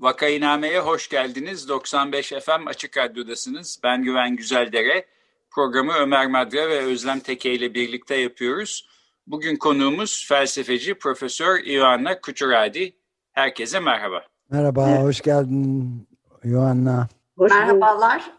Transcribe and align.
Vakayiname'ye 0.00 0.80
hoş 0.80 1.08
geldiniz. 1.08 1.68
95 1.68 2.28
FM 2.28 2.66
Açık 2.66 2.96
Radyo'dasınız. 2.96 3.80
Ben 3.84 4.02
Güven 4.02 4.36
Güzeldere. 4.36 5.06
Programı 5.50 5.92
Ömer 5.92 6.26
Madra 6.26 6.68
ve 6.68 6.78
Özlem 6.78 7.20
Teke 7.20 7.52
ile 7.52 7.74
birlikte 7.74 8.14
yapıyoruz. 8.14 8.88
Bugün 9.26 9.56
konuğumuz 9.56 10.26
felsefeci 10.28 10.94
Profesör 10.94 11.64
Ioanna 11.64 12.20
Kuçuradi. 12.20 12.92
Herkese 13.32 13.80
merhaba. 13.80 14.22
Merhaba, 14.50 14.90
evet. 14.90 15.02
hoş 15.02 15.20
geldin 15.20 16.08
Ioanna. 16.44 17.08
Hoş 17.38 17.52
Merhabalar. 17.52 18.30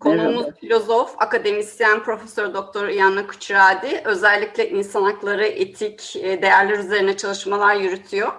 Konuğumuz 0.00 0.34
Merhaba. 0.34 0.56
filozof, 0.60 1.14
akademisyen 1.18 2.02
Profesör 2.02 2.54
Doktor 2.54 2.88
Ioanna 2.88 3.26
Kuçuradi. 3.26 4.02
Özellikle 4.04 4.70
insan 4.70 5.02
hakları, 5.02 5.46
etik 5.46 6.16
e, 6.16 6.42
değerler 6.42 6.78
üzerine 6.78 7.16
çalışmalar 7.16 7.76
yürütüyor. 7.76 8.32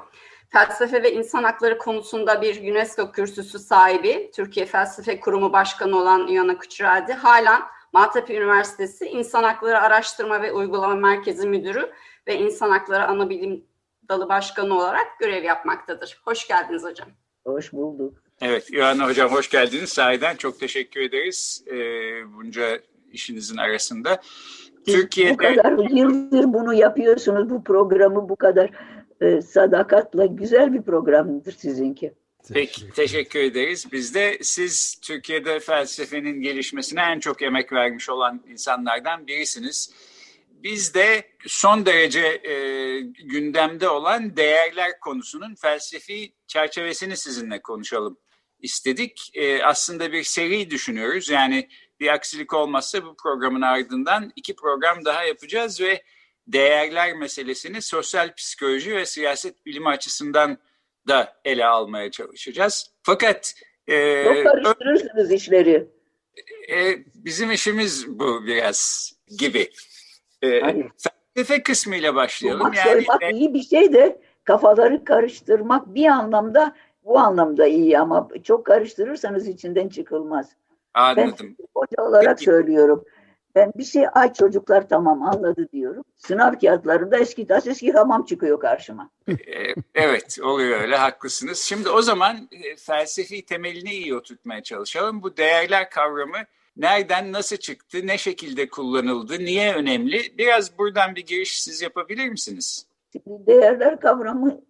Felsefe 0.54 1.04
ve 1.04 1.14
insan 1.14 1.44
hakları 1.44 1.78
konusunda 1.78 2.42
bir 2.42 2.72
UNESCO 2.72 3.12
kürsüsü 3.12 3.59
sahibi, 3.59 4.32
Türkiye 4.36 4.66
Felsefe 4.66 5.20
Kurumu 5.20 5.54
Başkanı 5.54 5.98
olan 5.98 6.28
Ioanna 6.28 6.58
Kuçuradi, 6.58 7.14
halen 7.14 7.62
Maltepe 7.94 8.36
Üniversitesi 8.36 9.06
İnsan 9.06 9.44
Hakları 9.44 9.80
Araştırma 9.80 10.42
ve 10.42 10.52
Uygulama 10.52 10.95
Merkezi 10.95 11.48
Müdürü 11.48 11.92
ve 12.28 12.38
İnsan 12.38 12.70
Hakları 12.70 13.08
Anabilim 13.08 13.66
Dalı 14.10 14.30
Başkanı 14.30 14.78
olarak 14.78 15.20
görev 15.20 15.44
yapmaktadır. 15.44 16.22
Hoş 16.26 16.48
geldiniz 16.48 16.84
hocam. 16.84 17.08
Hoş 17.45 17.73
bulduk. 17.73 18.14
Evet, 18.42 18.73
Ioanna 18.73 19.08
Hocam 19.08 19.32
hoş 19.32 19.50
geldiniz. 19.50 19.90
Sahiden 19.90 20.36
çok 20.36 20.60
teşekkür 20.60 21.02
ederiz 21.02 21.64
e, 21.67 21.76
bunca 22.34 22.80
işinizin 23.12 23.58
arasında. 23.58 24.22
Siz 24.86 24.95
Türkiye'de... 24.95 25.34
Bu 25.34 25.38
kadar 25.38 25.90
yıldır 25.90 26.54
bunu 26.54 26.73
yapıyorsunuz, 26.73 27.50
bu 27.50 27.64
programı 27.64 28.30
bu 28.30 28.36
kadar 28.36 28.70
e, 29.24 29.42
sadakatla 29.42 30.26
güzel 30.26 30.74
bir 30.74 30.82
programdır 30.82 31.52
sizinki. 31.52 32.14
Peki, 32.54 32.90
teşekkür 32.90 33.40
ederiz. 33.40 33.92
Biz 33.92 34.16
de 34.16 34.38
siz 34.42 35.00
Türkiye'de 35.02 35.60
felsefenin 35.60 36.42
gelişmesine 36.42 37.02
en 37.02 37.20
çok 37.20 37.42
emek 37.42 37.74
vermiş 37.74 38.10
olan 38.10 38.44
insanlardan 38.48 39.28
birisiniz. 39.28 39.94
Biz 40.50 40.94
de 40.94 41.24
son 41.48 41.86
derece 41.86 42.20
e, 42.20 42.54
gündemde 43.02 43.90
olan 43.90 44.38
değerler 44.38 45.00
konusunun 45.00 45.56
felsefi 45.56 46.34
çerçevesini 46.48 47.18
sizinle 47.18 47.62
konuşalım 47.62 48.18
istedik. 48.60 49.32
E, 49.33 49.64
aslında 49.64 50.12
bir 50.12 50.23
seri 50.23 50.70
düşünüyoruz. 50.70 51.30
Yani 51.30 51.70
bir 52.00 52.08
aksilik 52.08 52.54
olmazsa 52.54 53.06
bu 53.06 53.16
programın 53.23 53.62
ardından 53.62 54.32
iki 54.36 54.56
program 54.56 55.06
daha 55.06 55.23
yapacağız 55.23 55.82
ve 55.82 56.04
değerler 56.48 57.14
meselesini 57.15 57.81
sosyal 57.81 58.33
psikoloji 58.33 58.95
ve 58.95 59.05
siyaset 59.05 59.65
bilimi 59.65 59.89
açısından 59.89 60.58
da 61.08 61.33
ele 61.45 61.65
almaya 61.65 62.11
çalışacağız. 62.11 62.92
Fakat 63.04 63.54
e, 63.87 64.23
çok 64.23 64.45
karıştırırsınız 64.45 65.32
işleri. 65.32 65.87
E, 66.71 66.98
bizim 67.15 67.52
işimiz 67.52 68.20
bu 68.20 68.45
biraz 68.45 69.11
gibi. 69.39 69.70
E, 70.42 70.61
felsefe 71.36 71.64
kısmıyla 71.64 72.15
başlayalım. 72.15 72.67
Bak, 72.67 72.76
yani 72.86 73.05
bak, 73.08 73.33
iyi 73.33 73.53
bir 73.53 73.64
şey 73.64 73.93
de 73.93 74.21
kafaları 74.43 75.05
karıştırmak 75.05 75.95
bir 75.95 76.05
anlamda 76.05 76.76
bu 77.05 77.20
anlamda 77.20 77.67
iyi 77.67 77.99
ama 77.99 78.27
çok 78.43 78.65
karıştırırsanız 78.65 79.48
içinden 79.48 79.89
çıkılmaz. 79.89 80.49
Anladım. 80.93 81.55
Ben 81.59 81.67
hoca 81.76 82.03
olarak 82.03 82.37
Peki. 82.37 82.45
söylüyorum. 82.45 83.05
Ben 83.55 83.71
bir 83.77 83.83
şey 83.83 84.05
ay 84.14 84.33
çocuklar 84.33 84.89
tamam 84.89 85.23
anladı 85.23 85.67
diyorum. 85.73 86.03
Sınav 86.17 86.53
kağıtlarında 86.59 87.17
eski 87.17 87.47
tas 87.47 87.67
eski 87.67 87.91
hamam 87.91 88.25
çıkıyor 88.25 88.59
karşıma. 88.59 89.09
evet 89.95 90.39
oluyor 90.43 90.81
öyle 90.81 90.95
haklısınız. 90.95 91.59
Şimdi 91.59 91.89
o 91.89 92.02
zaman 92.02 92.49
e, 92.52 92.75
felsefi 92.75 93.45
temelini 93.45 93.91
iyi 93.91 94.15
oturtmaya 94.15 94.64
çalışalım. 94.64 95.23
Bu 95.23 95.37
değerler 95.37 95.89
kavramı 95.89 96.37
nereden 96.77 97.31
nasıl 97.31 97.58
çıktı, 97.58 98.08
ne 98.08 98.17
şekilde 98.17 98.69
kullanıldı, 98.69 99.39
niye 99.39 99.75
önemli? 99.75 100.37
Biraz 100.37 100.77
buradan 100.77 101.15
bir 101.15 101.25
giriş 101.25 101.61
siz 101.61 101.81
yapabilir 101.81 102.30
misiniz? 102.30 102.85
Değerler 103.27 103.99
kavramı 103.99 104.61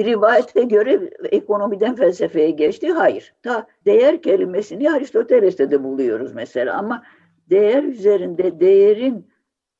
rivayete 0.00 0.62
göre 0.62 1.10
ekonomiden 1.24 1.96
felsefeye 1.96 2.50
geçti. 2.50 2.92
Hayır. 2.92 3.34
Ta 3.42 3.66
değer 3.86 4.22
kelimesini 4.22 4.90
Aristoteles'te 4.90 5.70
de 5.70 5.84
buluyoruz 5.84 6.34
mesela 6.34 6.78
ama 6.78 7.02
değer 7.50 7.82
üzerinde 7.82 8.60
değerin 8.60 9.26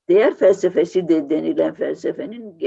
değer 0.09 0.35
felsefesi 0.35 1.09
de 1.09 1.31
denilen 1.31 1.75
felsefenin 1.75 2.59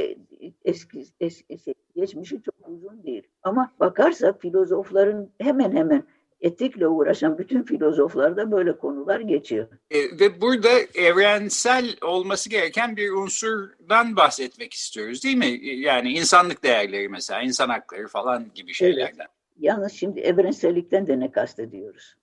eski, 0.65 1.03
eski 1.19 1.75
geçmişi 1.95 2.41
çok 2.41 2.55
uzun 2.67 3.03
değil. 3.03 3.23
Ama 3.43 3.71
bakarsak 3.79 4.41
filozofların 4.41 5.29
hemen 5.39 5.71
hemen 5.71 6.03
etikle 6.41 6.87
uğraşan 6.87 7.37
bütün 7.37 7.63
filozoflarda 7.63 8.51
böyle 8.51 8.77
konular 8.77 9.19
geçiyor. 9.19 9.67
E, 9.91 10.19
ve 10.19 10.41
burada 10.41 10.69
evrensel 10.95 11.95
olması 12.01 12.49
gereken 12.49 12.97
bir 12.97 13.11
unsurdan 13.11 14.15
bahsetmek 14.15 14.73
istiyoruz 14.73 15.23
değil 15.23 15.37
mi? 15.37 15.67
Yani 15.67 16.11
insanlık 16.11 16.63
değerleri 16.63 17.09
mesela, 17.09 17.41
insan 17.41 17.69
hakları 17.69 18.07
falan 18.07 18.45
gibi 18.55 18.73
şeylerden. 18.73 19.15
Evet. 19.19 19.31
Yalnız 19.59 19.91
şimdi 19.93 20.19
evrensellikten 20.19 21.07
de 21.07 21.19
ne 21.19 21.31
kastediyoruz? 21.31 22.15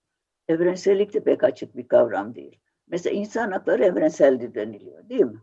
Evrensellik 0.49 1.15
de 1.15 1.25
pek 1.25 1.45
açık 1.45 1.77
bir 1.77 1.89
kavram 1.89 2.35
değil. 2.35 2.59
Mesela 2.89 3.17
insan 3.17 3.51
hakları 3.51 3.85
evrenseldir 3.85 4.55
deniliyor 4.55 5.09
değil 5.09 5.25
mi? 5.25 5.43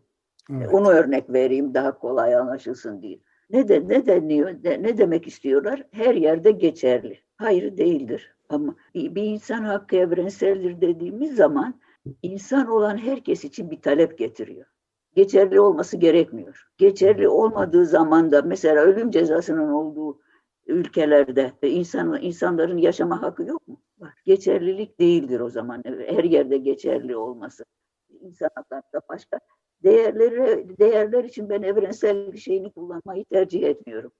Evet. 0.51 0.73
Onu 0.73 0.89
örnek 0.89 1.29
vereyim 1.29 1.73
daha 1.73 1.97
kolay 1.97 2.35
anlaşılsın 2.35 3.01
diye. 3.01 3.19
Ne 3.49 3.67
de 3.67 3.87
ne 3.87 4.05
deniyor? 4.05 4.55
Ne, 4.63 4.83
ne 4.83 4.97
demek 4.97 5.27
istiyorlar? 5.27 5.83
Her 5.91 6.15
yerde 6.15 6.51
geçerli. 6.51 7.19
Hayır 7.35 7.77
değildir. 7.77 8.35
Ama 8.49 8.75
bir, 8.95 9.15
bir 9.15 9.23
insan 9.23 9.63
hakkı 9.63 9.95
evrenseldir 9.95 10.81
dediğimiz 10.81 11.35
zaman 11.35 11.79
insan 12.21 12.67
olan 12.67 12.97
herkes 12.97 13.45
için 13.45 13.71
bir 13.71 13.81
talep 13.81 14.17
getiriyor. 14.17 14.65
Geçerli 15.15 15.59
olması 15.59 15.97
gerekmiyor. 15.97 16.67
Geçerli 16.77 17.27
olmadığı 17.27 17.85
zaman 17.85 18.31
da 18.31 18.41
mesela 18.41 18.81
ölüm 18.81 19.11
cezasının 19.11 19.71
olduğu 19.71 20.19
ülkelerde 20.67 21.53
insan, 21.61 22.21
insanların 22.21 22.77
yaşama 22.77 23.21
hakkı 23.21 23.43
yok 23.43 23.67
mu? 23.67 23.81
Var. 23.99 24.13
Geçerlilik 24.25 24.99
değildir 24.99 25.39
o 25.39 25.49
zaman. 25.49 25.83
Her 26.07 26.23
yerde 26.23 26.57
geçerli 26.57 27.15
olması. 27.15 27.65
İnsan 28.21 28.49
haklarında 28.55 29.01
başka 29.09 29.39
değerleri, 29.83 30.77
değerler 30.79 31.23
için 31.23 31.49
ben 31.49 31.61
evrensel 31.61 32.33
bir 32.33 32.37
şeyini 32.37 32.71
kullanmayı 32.71 33.25
tercih 33.25 33.63
etmiyorum. 33.63 34.11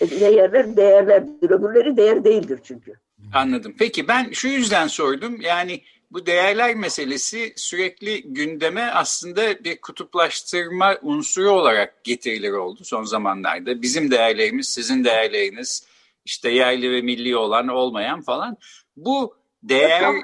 E, 0.00 0.10
değerler 0.10 0.76
değerlerdir. 0.76 1.50
Öbürleri 1.50 1.96
değer 1.96 2.24
değildir 2.24 2.60
çünkü. 2.62 2.92
Anladım. 3.34 3.74
Peki 3.78 4.08
ben 4.08 4.30
şu 4.32 4.48
yüzden 4.48 4.86
sordum. 4.86 5.40
Yani 5.40 5.80
bu 6.14 6.26
değerler 6.26 6.74
meselesi 6.74 7.52
sürekli 7.56 8.22
gündeme 8.22 8.82
aslında 8.82 9.64
bir 9.64 9.80
kutuplaştırma 9.80 10.96
unsuru 11.02 11.50
olarak 11.50 12.04
getirilir 12.04 12.52
oldu 12.52 12.80
son 12.84 13.04
zamanlarda. 13.04 13.82
Bizim 13.82 14.10
değerlerimiz, 14.10 14.68
sizin 14.68 15.04
değerleriniz, 15.04 15.86
işte 16.24 16.50
yerli 16.50 16.90
ve 16.92 17.02
milli 17.02 17.36
olan, 17.36 17.68
olmayan 17.68 18.20
falan. 18.20 18.56
Bu 18.96 19.36
değerler... 19.62 20.14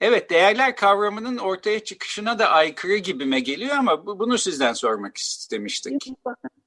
Evet, 0.00 0.30
değerler 0.30 0.76
kavramının 0.76 1.36
ortaya 1.36 1.80
çıkışına 1.84 2.38
da 2.38 2.48
aykırı 2.48 2.96
gibime 2.96 3.40
geliyor 3.40 3.76
ama 3.76 4.06
bunu 4.06 4.38
sizden 4.38 4.72
sormak 4.72 5.16
istemiştik. 5.16 6.06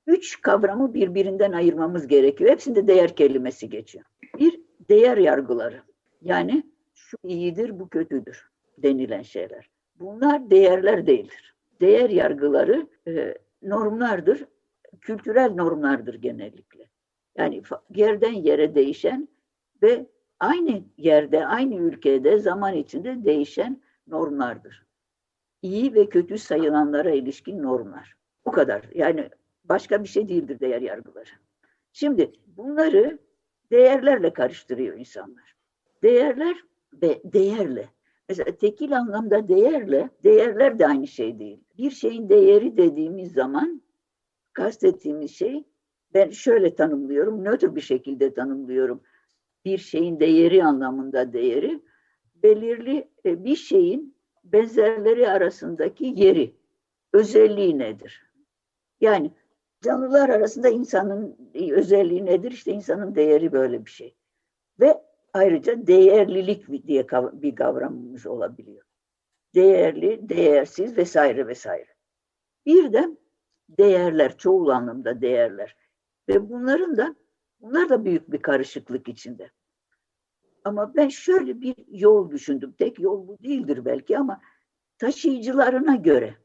Üç 0.07 0.41
kavramı 0.41 0.93
birbirinden 0.93 1.51
ayırmamız 1.51 2.07
gerekiyor. 2.07 2.51
Hepsinde 2.51 2.87
değer 2.87 3.15
kelimesi 3.15 3.69
geçiyor. 3.69 4.05
Bir, 4.39 4.59
değer 4.89 5.17
yargıları. 5.17 5.81
Yani 6.21 6.63
şu 7.01 7.17
iyidir, 7.23 7.79
bu 7.79 7.89
kötüdür 7.89 8.49
denilen 8.77 9.21
şeyler. 9.21 9.69
Bunlar 9.99 10.49
değerler 10.49 11.07
değildir. 11.07 11.55
Değer 11.81 12.09
yargıları 12.09 12.87
e, 13.07 13.35
normlardır, 13.61 14.45
kültürel 15.01 15.51
normlardır 15.51 16.13
genellikle. 16.13 16.89
Yani 17.37 17.61
yerden 17.89 18.33
yere 18.33 18.75
değişen 18.75 19.27
ve 19.83 20.05
aynı 20.39 20.83
yerde, 20.97 21.45
aynı 21.45 21.75
ülkede 21.75 22.39
zaman 22.39 22.73
içinde 22.73 23.25
değişen 23.25 23.81
normlardır. 24.07 24.85
iyi 25.61 25.93
ve 25.93 26.09
kötü 26.09 26.37
sayılanlara 26.37 27.11
ilişkin 27.11 27.63
normlar. 27.63 28.15
Bu 28.45 28.51
kadar. 28.51 28.83
Yani 28.93 29.29
başka 29.63 30.03
bir 30.03 30.07
şey 30.07 30.29
değildir 30.29 30.59
değer 30.59 30.81
yargıları. 30.81 31.29
Şimdi 31.91 32.31
bunları 32.47 33.19
değerlerle 33.71 34.33
karıştırıyor 34.33 34.97
insanlar. 34.97 35.55
Değerler 36.03 36.57
ve 36.93 37.21
değerle. 37.23 37.89
Mesela 38.29 38.55
tekil 38.55 38.97
anlamda 38.97 39.47
değerle, 39.47 40.09
değerler 40.23 40.79
de 40.79 40.87
aynı 40.87 41.07
şey 41.07 41.39
değil. 41.39 41.63
Bir 41.77 41.91
şeyin 41.91 42.29
değeri 42.29 42.77
dediğimiz 42.77 43.31
zaman 43.33 43.81
kastettiğimiz 44.53 45.31
şey 45.31 45.63
ben 46.13 46.29
şöyle 46.29 46.75
tanımlıyorum, 46.75 47.43
nötr 47.43 47.75
bir 47.75 47.81
şekilde 47.81 48.33
tanımlıyorum. 48.33 49.01
Bir 49.65 49.77
şeyin 49.77 50.19
değeri 50.19 50.63
anlamında 50.63 51.33
değeri, 51.33 51.81
belirli 52.43 53.07
e, 53.25 53.43
bir 53.43 53.55
şeyin 53.55 54.15
benzerleri 54.43 55.29
arasındaki 55.29 56.13
yeri, 56.15 56.55
özelliği 57.13 57.77
nedir? 57.77 58.31
Yani 59.01 59.31
canlılar 59.81 60.29
arasında 60.29 60.69
insanın 60.69 61.37
özelliği 61.71 62.25
nedir? 62.25 62.51
İşte 62.51 62.71
insanın 62.71 63.15
değeri 63.15 63.51
böyle 63.51 63.85
bir 63.85 63.91
şey. 63.91 64.15
Ve 64.79 65.10
ayrıca 65.33 65.87
değerlilik 65.87 66.87
diye 66.87 67.07
bir 67.33 67.55
kavramımız 67.55 68.27
olabiliyor. 68.27 68.83
Değerli, 69.55 70.29
değersiz 70.29 70.97
vesaire 70.97 71.47
vesaire. 71.47 71.95
Bir 72.65 72.93
de 72.93 73.17
değerler, 73.69 74.37
çoğul 74.37 74.69
anlamda 74.69 75.21
değerler. 75.21 75.75
Ve 76.29 76.49
bunların 76.49 76.97
da 76.97 77.15
bunlar 77.59 77.89
da 77.89 78.05
büyük 78.05 78.31
bir 78.31 78.41
karışıklık 78.41 79.07
içinde. 79.07 79.51
Ama 80.63 80.95
ben 80.95 81.07
şöyle 81.07 81.61
bir 81.61 81.75
yol 81.87 82.31
düşündüm. 82.31 82.75
Tek 82.77 82.99
yol 82.99 83.27
bu 83.27 83.37
değildir 83.43 83.85
belki 83.85 84.17
ama 84.17 84.41
taşıyıcılarına 84.97 85.95
göre 85.95 86.35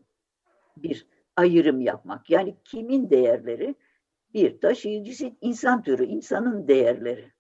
bir 0.77 1.07
ayrım 1.37 1.81
yapmak. 1.81 2.31
Yani 2.31 2.57
kimin 2.65 3.11
değerleri? 3.11 3.75
Bir 4.35 4.61
taşıyıcısı 4.61 5.33
insan 5.41 5.83
türü, 5.83 6.05
insanın 6.05 6.69
değerleri. 6.69 7.33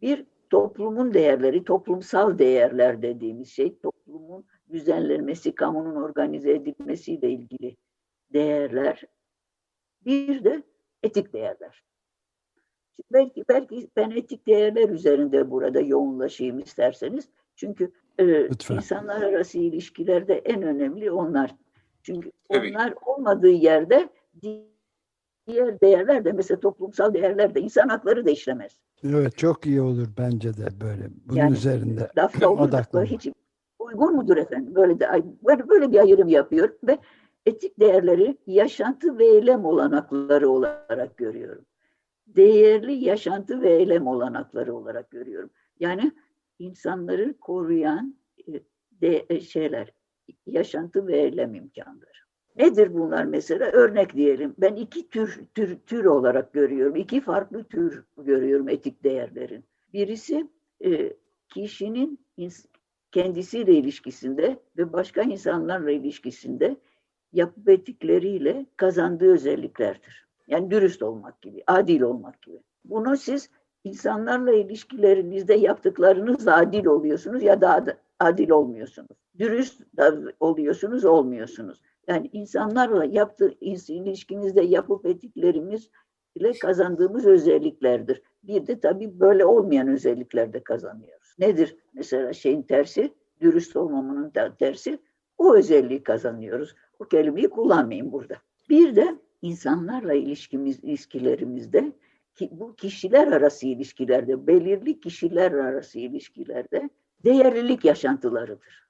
Bir 0.00 0.26
toplumun 0.50 1.14
değerleri, 1.14 1.64
toplumsal 1.64 2.38
değerler 2.38 3.02
dediğimiz 3.02 3.48
şey 3.48 3.78
toplumun 3.78 4.44
düzenlenmesi, 4.72 5.54
kamunun 5.54 5.96
organize 5.96 6.52
edilmesiyle 6.52 7.30
ilgili 7.30 7.76
değerler. 8.32 9.02
Bir 10.04 10.44
de 10.44 10.62
etik 11.02 11.32
değerler. 11.32 11.82
Belki 13.12 13.44
belki 13.48 13.90
ben 13.96 14.10
etik 14.10 14.46
değerler 14.46 14.88
üzerinde 14.88 15.50
burada 15.50 15.80
yoğunlaşayım 15.80 16.58
isterseniz. 16.58 17.28
Çünkü 17.56 17.92
e, 18.18 18.48
insanlar 18.70 19.22
arası 19.22 19.58
ilişkilerde 19.58 20.34
en 20.34 20.62
önemli 20.62 21.10
onlar. 21.10 21.54
Çünkü 22.02 22.32
Tabii. 22.48 22.70
onlar 22.70 22.94
olmadığı 23.06 23.50
yerde 23.50 24.08
diğer 25.46 25.80
değerler 25.80 26.24
de 26.24 26.32
mesela 26.32 26.60
toplumsal 26.60 27.14
değerler 27.14 27.54
de 27.54 27.60
insan 27.60 27.88
hakları 27.88 28.26
da 28.26 28.30
işlemez. 28.30 28.78
Evet 29.04 29.38
çok 29.38 29.66
iyi 29.66 29.80
olur 29.80 30.08
bence 30.18 30.56
de 30.56 30.66
böyle 30.80 31.08
bunun 31.26 31.38
yani, 31.38 31.52
üzerinde 31.52 32.10
lafta 32.18 32.48
olur 32.48 33.04
hiç 33.04 33.28
uygun 33.78 34.16
mudur 34.16 34.36
efendim? 34.36 34.74
Böyle 34.74 35.00
de 35.00 35.08
böyle, 35.46 35.68
böyle 35.68 35.92
bir 35.92 35.98
ayrım 35.98 36.28
yapıyor 36.28 36.70
ve 36.86 36.98
etik 37.46 37.80
değerleri 37.80 38.38
yaşantı 38.46 39.18
ve 39.18 39.26
eylem 39.26 39.64
olanakları 39.64 40.50
olarak 40.50 41.16
görüyorum. 41.16 41.64
Değerli 42.26 42.92
yaşantı 42.92 43.60
ve 43.60 43.76
eylem 43.76 44.06
olanakları 44.06 44.74
olarak 44.74 45.10
görüyorum. 45.10 45.50
Yani 45.80 46.12
insanları 46.58 47.38
koruyan 47.40 48.16
e, 48.48 48.52
de, 49.00 49.26
e, 49.30 49.40
şeyler, 49.40 49.92
yaşantı 50.46 51.06
ve 51.06 51.18
eylem 51.18 51.54
imkanları. 51.54 52.25
Nedir 52.56 52.94
bunlar 52.94 53.24
mesela? 53.24 53.66
Örnek 53.66 54.14
diyelim. 54.14 54.54
Ben 54.58 54.74
iki 54.74 55.08
tür, 55.08 55.40
tür, 55.54 55.78
tür 55.86 56.04
olarak 56.04 56.52
görüyorum. 56.52 56.96
İki 56.96 57.20
farklı 57.20 57.64
tür 57.64 58.04
görüyorum 58.18 58.68
etik 58.68 59.04
değerlerin. 59.04 59.64
Birisi 59.92 60.50
e, 60.84 61.12
kişinin 61.48 62.18
kendisiyle 63.12 63.72
ilişkisinde 63.72 64.58
ve 64.76 64.92
başka 64.92 65.22
insanlarla 65.22 65.90
ilişkisinde 65.90 66.76
yapı 67.32 67.72
etikleriyle 67.72 68.66
kazandığı 68.76 69.32
özelliklerdir. 69.32 70.26
Yani 70.48 70.70
dürüst 70.70 71.02
olmak 71.02 71.42
gibi, 71.42 71.62
adil 71.66 72.00
olmak 72.00 72.42
gibi. 72.42 72.62
Bunu 72.84 73.16
siz 73.16 73.50
insanlarla 73.84 74.52
ilişkilerinizde 74.52 75.54
yaptıklarınız 75.54 76.48
adil 76.48 76.86
oluyorsunuz 76.86 77.42
ya 77.42 77.60
da 77.60 77.98
adil 78.20 78.50
olmuyorsunuz. 78.50 79.16
Dürüst 79.38 79.82
oluyorsunuz, 80.40 81.04
olmuyorsunuz. 81.04 81.82
Yani 82.08 82.30
insanlarla 82.32 83.04
yaptığı 83.04 83.54
ilişkinizde 83.60 84.62
yapıp 84.62 85.06
ettiklerimiz 85.06 85.90
ile 86.34 86.52
kazandığımız 86.52 87.26
özelliklerdir. 87.26 88.22
Bir 88.42 88.66
de 88.66 88.80
tabii 88.80 89.20
böyle 89.20 89.44
olmayan 89.44 89.88
özellikler 89.88 90.52
de 90.52 90.64
kazanıyoruz. 90.64 91.34
Nedir 91.38 91.76
mesela 91.94 92.32
şeyin 92.32 92.62
tersi? 92.62 93.14
Dürüst 93.40 93.76
olmamanın 93.76 94.32
tersi 94.58 94.98
o 95.38 95.56
özelliği 95.56 96.02
kazanıyoruz. 96.02 96.74
O 96.98 97.04
kelimeyi 97.04 97.48
kullanmayayım 97.48 98.12
burada. 98.12 98.34
Bir 98.68 98.96
de 98.96 99.18
insanlarla 99.42 100.14
ilişkimiz, 100.14 100.84
ilişkilerimizde 100.84 101.92
ki 102.34 102.48
bu 102.52 102.76
kişiler 102.76 103.26
arası 103.26 103.66
ilişkilerde, 103.66 104.46
belirli 104.46 105.00
kişiler 105.00 105.52
arası 105.52 105.98
ilişkilerde 105.98 106.90
değerlilik 107.24 107.84
yaşantılarıdır. 107.84 108.85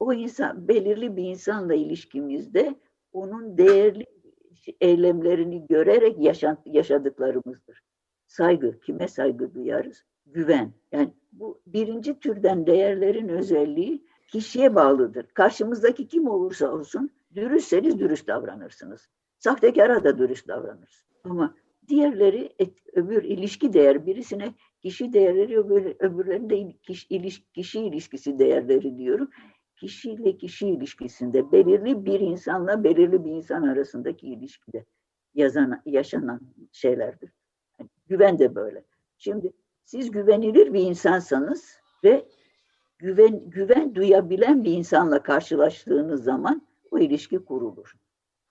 O 0.00 0.12
insan, 0.12 0.68
belirli 0.68 1.16
bir 1.16 1.24
insanla 1.24 1.74
ilişkimizde 1.74 2.74
onun 3.12 3.58
değerli 3.58 4.06
eylemlerini 4.80 5.66
görerek 5.66 6.18
yaşant, 6.18 6.58
yaşadıklarımızdır. 6.66 7.82
Saygı, 8.26 8.80
kime 8.80 9.08
saygı 9.08 9.54
duyarız? 9.54 10.04
Güven. 10.26 10.72
Yani 10.92 11.14
bu 11.32 11.60
birinci 11.66 12.20
türden 12.20 12.66
değerlerin 12.66 13.28
özelliği 13.28 14.04
kişiye 14.28 14.74
bağlıdır. 14.74 15.26
Karşımızdaki 15.34 16.08
kim 16.08 16.28
olursa 16.28 16.72
olsun 16.72 17.10
dürüstseniz 17.34 17.98
dürüst 17.98 18.28
davranırsınız. 18.28 19.08
Sahtekara 19.38 20.04
da 20.04 20.18
dürüst 20.18 20.48
davranırsınız. 20.48 21.10
Ama 21.24 21.54
diğerleri 21.88 22.52
et, 22.58 22.74
öbür 22.92 23.22
ilişki 23.22 23.72
değer 23.72 24.06
birisine 24.06 24.54
kişi 24.80 25.12
değerleri 25.12 25.58
öbür, 25.58 25.94
öbürlerinde 25.98 26.56
de 26.56 26.72
kişi, 26.82 27.14
iliş, 27.14 27.44
kişi 27.54 27.80
ilişkisi 27.80 28.38
değerleri 28.38 28.98
diyorum. 28.98 29.30
Kişiyle 29.80 30.36
kişi 30.36 30.68
ilişkisinde 30.68 31.52
belirli 31.52 32.04
bir 32.04 32.20
insanla 32.20 32.84
belirli 32.84 33.24
bir 33.24 33.30
insan 33.30 33.62
arasındaki 33.62 34.26
ilişkide 34.26 34.84
yazan, 35.34 35.82
yaşanan 35.86 36.40
şeylerdir. 36.72 37.32
Yani 37.78 37.90
güven 38.06 38.38
de 38.38 38.54
böyle. 38.54 38.84
Şimdi 39.18 39.52
siz 39.84 40.10
güvenilir 40.10 40.72
bir 40.72 40.80
insansanız 40.80 41.78
ve 42.04 42.28
güven, 42.98 43.50
güven 43.50 43.94
duyabilen 43.94 44.64
bir 44.64 44.72
insanla 44.72 45.22
karşılaştığınız 45.22 46.24
zaman 46.24 46.62
o 46.90 46.98
ilişki 46.98 47.38
kurulur. 47.38 47.96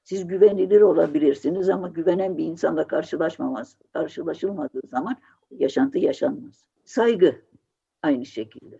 Siz 0.04 0.28
güvenilir 0.28 0.82
olabilirsiniz 0.82 1.70
ama 1.70 1.88
güvenen 1.88 2.38
bir 2.38 2.46
insanla 2.46 2.88
karşılaşmamaz, 2.88 3.76
karşılaşılmadığı 3.94 4.88
zaman 4.88 5.18
yaşantı 5.52 5.98
yaşanmaz. 5.98 6.66
Saygı 6.86 7.42
aynı 8.02 8.26
şekilde. 8.26 8.80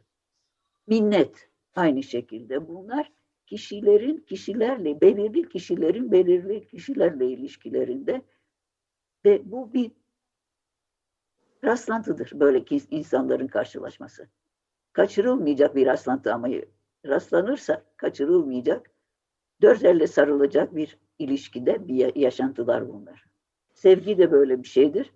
Minnet 0.88 1.49
aynı 1.76 2.04
şekilde. 2.04 2.68
Bunlar 2.68 3.12
kişilerin 3.46 4.18
kişilerle, 4.18 5.02
belirli 5.02 5.50
kişilerin 5.50 6.12
belirli 6.12 6.68
kişilerle 6.68 7.28
ilişkilerinde 7.28 8.22
ve 9.26 9.52
bu 9.52 9.74
bir 9.74 9.92
rastlantıdır 11.64 12.32
böyle 12.34 12.66
insanların 12.92 13.48
karşılaşması. 13.48 14.30
Kaçırılmayacak 14.94 15.76
bir 15.76 15.86
rastlantı 15.86 16.34
ama 16.34 16.48
rastlanırsa 17.06 17.84
kaçırılmayacak, 17.98 18.92
dört 19.62 19.84
elle 19.84 20.08
sarılacak 20.08 20.76
bir 20.76 20.98
ilişkide 21.20 21.88
bir 21.88 22.16
yaşantılar 22.16 22.90
bunlar. 22.90 23.26
Sevgi 23.74 24.18
de 24.18 24.32
böyle 24.32 24.64
bir 24.64 24.68
şeydir. 24.68 25.14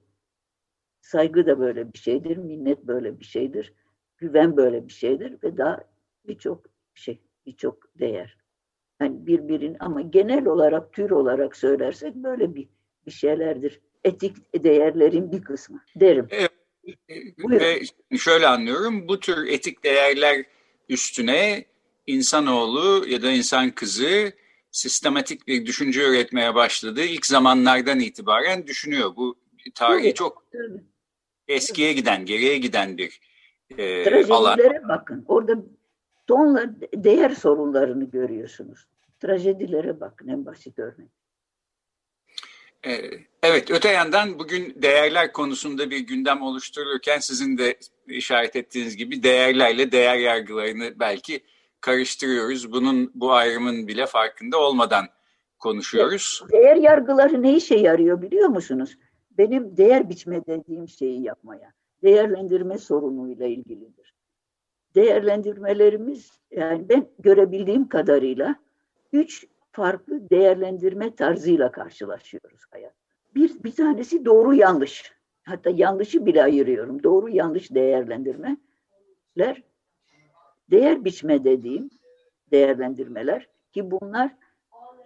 Saygı 1.01 1.45
da 1.45 1.59
böyle 1.59 1.93
bir 1.93 1.97
şeydir. 1.97 2.37
Minnet 2.37 2.83
böyle 2.83 3.19
bir 3.19 3.25
şeydir. 3.25 3.73
Güven 4.17 4.57
böyle 4.57 4.87
bir 4.87 4.93
şeydir 4.93 5.43
ve 5.43 5.57
daha 5.57 5.92
birçok 6.27 6.65
şey, 6.93 7.21
birçok 7.45 7.99
değer. 7.99 8.37
Yani 9.01 9.27
birbirin 9.27 9.77
ama 9.79 10.01
genel 10.01 10.45
olarak 10.45 10.93
tür 10.93 11.09
olarak 11.09 11.55
söylersek 11.55 12.15
böyle 12.15 12.55
bir 12.55 12.69
bir 13.05 13.11
şeylerdir. 13.11 13.79
Etik 14.03 14.63
değerlerin 14.63 15.31
bir 15.31 15.43
kısmı 15.43 15.83
derim. 15.95 16.27
Evet. 16.29 16.51
Ve 17.49 17.81
şöyle 18.17 18.47
anlıyorum, 18.47 19.07
bu 19.07 19.19
tür 19.19 19.47
etik 19.47 19.83
değerler 19.83 20.45
üstüne 20.89 21.65
insanoğlu 22.07 23.07
ya 23.07 23.21
da 23.21 23.31
insan 23.31 23.71
kızı 23.71 24.33
sistematik 24.71 25.47
bir 25.47 25.65
düşünce 25.65 26.09
üretmeye 26.09 26.55
başladığı 26.55 27.03
ilk 27.03 27.25
zamanlardan 27.25 27.99
itibaren 27.99 28.67
düşünüyor. 28.67 29.15
Bu 29.15 29.35
tarihi 29.75 30.13
çok 30.13 30.45
eskiye 31.47 31.93
giden, 31.93 32.25
geriye 32.25 32.57
giden 32.57 32.97
bir 32.97 33.19
e, 33.77 34.25
alan. 34.33 34.59
bakın. 34.89 35.25
Orada 35.27 35.53
tonla 36.27 36.75
değer 36.95 37.29
sorunlarını 37.29 38.03
görüyorsunuz. 38.03 38.87
Trajedilere 39.19 39.99
bakın 39.99 40.27
en 40.27 40.45
basit 40.45 40.79
örnek. 40.79 41.09
Ee, 42.87 43.01
evet, 43.43 43.71
öte 43.71 43.89
yandan 43.89 44.39
bugün 44.39 44.81
değerler 44.81 45.31
konusunda 45.31 45.89
bir 45.89 45.99
gündem 45.99 46.41
oluşturulurken 46.41 47.19
sizin 47.19 47.57
de 47.57 47.75
işaret 48.07 48.55
ettiğiniz 48.55 48.97
gibi 48.97 49.23
değerlerle 49.23 49.91
değer 49.91 50.17
yargılarını 50.17 50.99
belki 50.99 51.43
karıştırıyoruz. 51.81 52.71
Bunun 52.71 53.11
bu 53.15 53.33
ayrımın 53.33 53.87
bile 53.87 54.05
farkında 54.05 54.57
olmadan 54.57 55.05
konuşuyoruz. 55.59 56.43
Değer 56.51 56.75
yargıları 56.75 57.41
ne 57.41 57.55
işe 57.55 57.75
yarıyor 57.75 58.21
biliyor 58.21 58.49
musunuz? 58.49 58.97
Benim 59.37 59.77
değer 59.77 60.09
biçme 60.09 60.45
dediğim 60.45 60.87
şeyi 60.87 61.23
yapmaya. 61.23 61.71
Değerlendirme 62.03 62.77
sorunuyla 62.77 63.47
ilgilidir. 63.47 64.02
Değerlendirmelerimiz 64.95 66.39
yani 66.51 66.89
ben 66.89 67.07
görebildiğim 67.19 67.87
kadarıyla 67.87 68.55
üç 69.13 69.47
farklı 69.71 70.29
değerlendirme 70.29 71.15
tarzıyla 71.15 71.71
karşılaşıyoruz 71.71 72.61
hayat. 72.71 72.93
Bir, 73.35 73.63
bir 73.63 73.75
tanesi 73.75 74.25
doğru 74.25 74.53
yanlış. 74.53 75.13
Hatta 75.43 75.69
yanlışı 75.69 76.25
bile 76.25 76.43
ayırıyorum. 76.43 77.03
Doğru 77.03 77.29
yanlış 77.29 77.73
değerlendirmeler. 77.73 79.63
Değer 80.71 81.05
biçme 81.05 81.43
dediğim 81.43 81.89
değerlendirmeler 82.51 83.47
ki 83.73 83.91
bunlar 83.91 84.35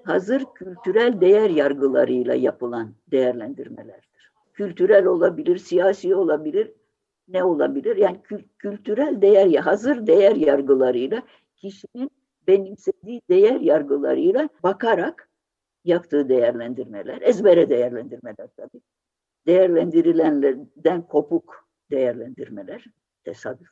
hazır 0.03 0.45
kültürel 0.55 1.21
değer 1.21 1.49
yargılarıyla 1.49 2.35
yapılan 2.35 2.93
değerlendirmelerdir. 3.11 4.31
Kültürel 4.53 5.05
olabilir, 5.05 5.57
siyasi 5.57 6.15
olabilir, 6.15 6.71
ne 7.27 7.43
olabilir? 7.43 7.95
Yani 7.95 8.21
kül 8.21 8.43
kültürel 8.57 9.21
değer, 9.21 9.55
hazır 9.55 10.07
değer 10.07 10.35
yargılarıyla 10.35 11.21
kişinin 11.55 12.11
benimsediği 12.47 13.21
değer 13.29 13.59
yargılarıyla 13.59 14.49
bakarak 14.63 15.29
yaptığı 15.83 16.29
değerlendirmeler, 16.29 17.21
ezbere 17.21 17.69
değerlendirmeler 17.69 18.47
tabii. 18.57 18.81
Değerlendirilenlerden 19.47 21.07
kopuk 21.07 21.67
değerlendirmeler, 21.91 22.85
tesadüf. 23.23 23.69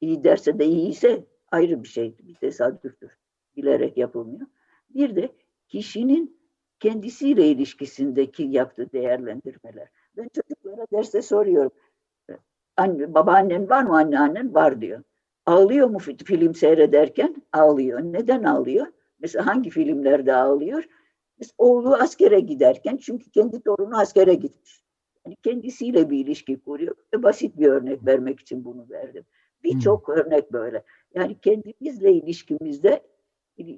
İyi 0.00 0.24
derse 0.24 0.58
de 0.58 0.64
iyi 0.64 0.88
ise 0.88 1.26
ayrı 1.50 1.82
bir 1.82 1.88
şey, 1.88 2.18
bir 2.18 2.34
tesadüftür. 2.34 3.18
Bilerek 3.56 3.96
yapılmıyor. 3.96 4.46
Bir 4.90 5.16
de 5.16 5.32
kişinin 5.68 6.40
kendisiyle 6.80 7.48
ilişkisindeki 7.48 8.42
yaptığı 8.42 8.92
değerlendirmeler. 8.92 9.88
Ben 10.16 10.28
çocuklara 10.28 10.86
derste 10.92 11.22
soruyorum. 11.22 11.72
Anne, 12.80 13.14
babaannen 13.14 13.68
var 13.68 13.82
mı 13.82 13.96
anneannen? 13.96 14.54
Var 14.54 14.80
diyor. 14.80 15.02
Ağlıyor 15.46 15.88
mu 15.88 15.98
film 15.98 16.54
seyrederken? 16.54 17.42
Ağlıyor. 17.52 18.00
Neden 18.00 18.42
ağlıyor? 18.42 18.86
Mesela 19.18 19.46
hangi 19.46 19.70
filmlerde 19.70 20.34
ağlıyor? 20.34 20.84
Mesela 21.38 21.54
oğlu 21.58 21.94
askere 21.94 22.40
giderken 22.40 22.96
çünkü 22.96 23.30
kendi 23.30 23.62
torunu 23.62 24.00
askere 24.00 24.34
gitmiş. 24.34 24.84
Yani 25.26 25.36
kendisiyle 25.42 26.10
bir 26.10 26.18
ilişki 26.18 26.60
kuruyor. 26.60 26.96
Ve 27.14 27.22
basit 27.22 27.58
bir 27.58 27.66
örnek 27.66 28.06
vermek 28.06 28.40
için 28.40 28.64
bunu 28.64 28.86
verdim. 28.90 29.24
Birçok 29.64 30.08
hmm. 30.08 30.14
örnek 30.14 30.52
böyle. 30.52 30.84
Yani 31.14 31.40
kendimizle 31.40 32.12
ilişkimizde 32.12 33.02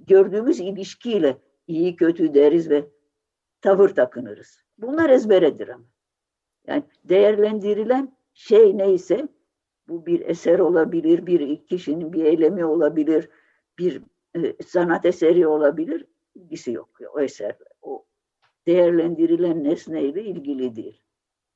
gördüğümüz 0.06 0.60
ilişkiyle 0.60 1.36
iyi 1.66 1.96
kötü 1.96 2.34
deriz 2.34 2.70
ve 2.70 2.84
tavır 3.60 3.88
takınırız. 3.88 4.62
Bunlar 4.78 5.10
ezberedir 5.10 5.68
ama. 5.68 5.84
Yani 6.66 6.82
değerlendirilen 7.04 8.16
şey 8.34 8.78
neyse 8.78 9.28
bu 9.88 10.06
bir 10.06 10.20
eser 10.20 10.58
olabilir, 10.58 11.26
bir 11.26 11.66
kişinin 11.66 12.12
bir 12.12 12.24
eylemi 12.24 12.64
olabilir, 12.64 13.28
bir 13.78 14.02
e, 14.36 14.62
sanat 14.66 15.04
eseri 15.04 15.46
olabilir. 15.46 16.06
ilgisi 16.34 16.72
yok. 16.72 16.88
O 17.14 17.20
eser, 17.20 17.56
o 17.82 18.04
değerlendirilen 18.66 19.64
nesneyle 19.64 20.24
ilgili 20.24 20.76
değil. 20.76 21.00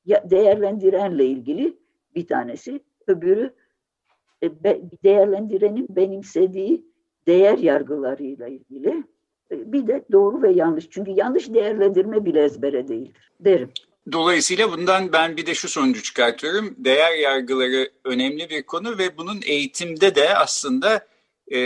Ya 0.05 0.29
değerlendirenle 0.29 1.25
ilgili 1.25 1.77
bir 2.15 2.27
tanesi, 2.27 2.79
öbürü 3.07 3.53
e, 4.43 4.49
değerlendirenin 5.03 5.87
benimsediği 5.89 6.85
değer 7.27 7.57
yargılarıyla 7.57 8.47
ilgili. 8.47 9.03
E, 9.51 9.71
bir 9.71 9.87
de 9.87 10.05
doğru 10.11 10.41
ve 10.41 10.51
yanlış. 10.51 10.89
Çünkü 10.89 11.11
yanlış 11.11 11.53
değerlendirme 11.53 12.25
bile 12.25 12.43
ezbere 12.43 12.87
değildir 12.87 13.27
derim. 13.39 13.69
Dolayısıyla 14.11 14.71
bundan 14.71 15.13
ben 15.13 15.37
bir 15.37 15.45
de 15.45 15.53
şu 15.53 15.69
sonucu 15.69 16.03
çıkartıyorum. 16.03 16.75
Değer 16.77 17.17
yargıları 17.17 17.91
önemli 18.03 18.49
bir 18.49 18.63
konu 18.63 18.97
ve 18.97 19.17
bunun 19.17 19.39
eğitimde 19.45 20.15
de 20.15 20.35
aslında 20.35 21.07
e, 21.51 21.57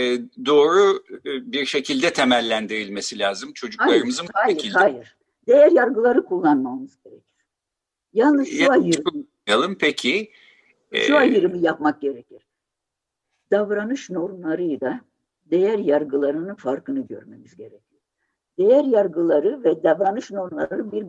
doğru 0.46 1.04
e, 1.26 1.52
bir 1.52 1.66
şekilde 1.66 2.12
temellendirilmesi 2.12 3.18
lazım. 3.18 3.52
Çocuklarımızın 3.52 4.26
hayır, 4.32 4.56
hayır, 4.56 4.74
Hayır, 4.74 5.16
Değer 5.46 5.72
yargıları 5.72 6.24
kullanmamız 6.24 6.98
gerekir. 7.04 7.46
Yalnız 8.12 8.48
şu 8.48 8.72
ayrım. 8.72 9.78
Peki. 9.78 10.30
Şu 10.92 11.12
e, 11.12 11.16
ayrımı 11.16 11.56
yapmak 11.56 12.00
gerekir. 12.00 12.42
Davranış 13.50 14.10
normlarıyla 14.10 15.00
değer 15.44 15.78
yargılarının 15.78 16.54
farkını 16.54 17.06
görmemiz 17.06 17.56
gerekiyor. 17.56 18.02
Değer 18.58 18.84
yargıları 18.84 19.64
ve 19.64 19.82
davranış 19.82 20.30
normları 20.30 20.92
bir 20.92 21.06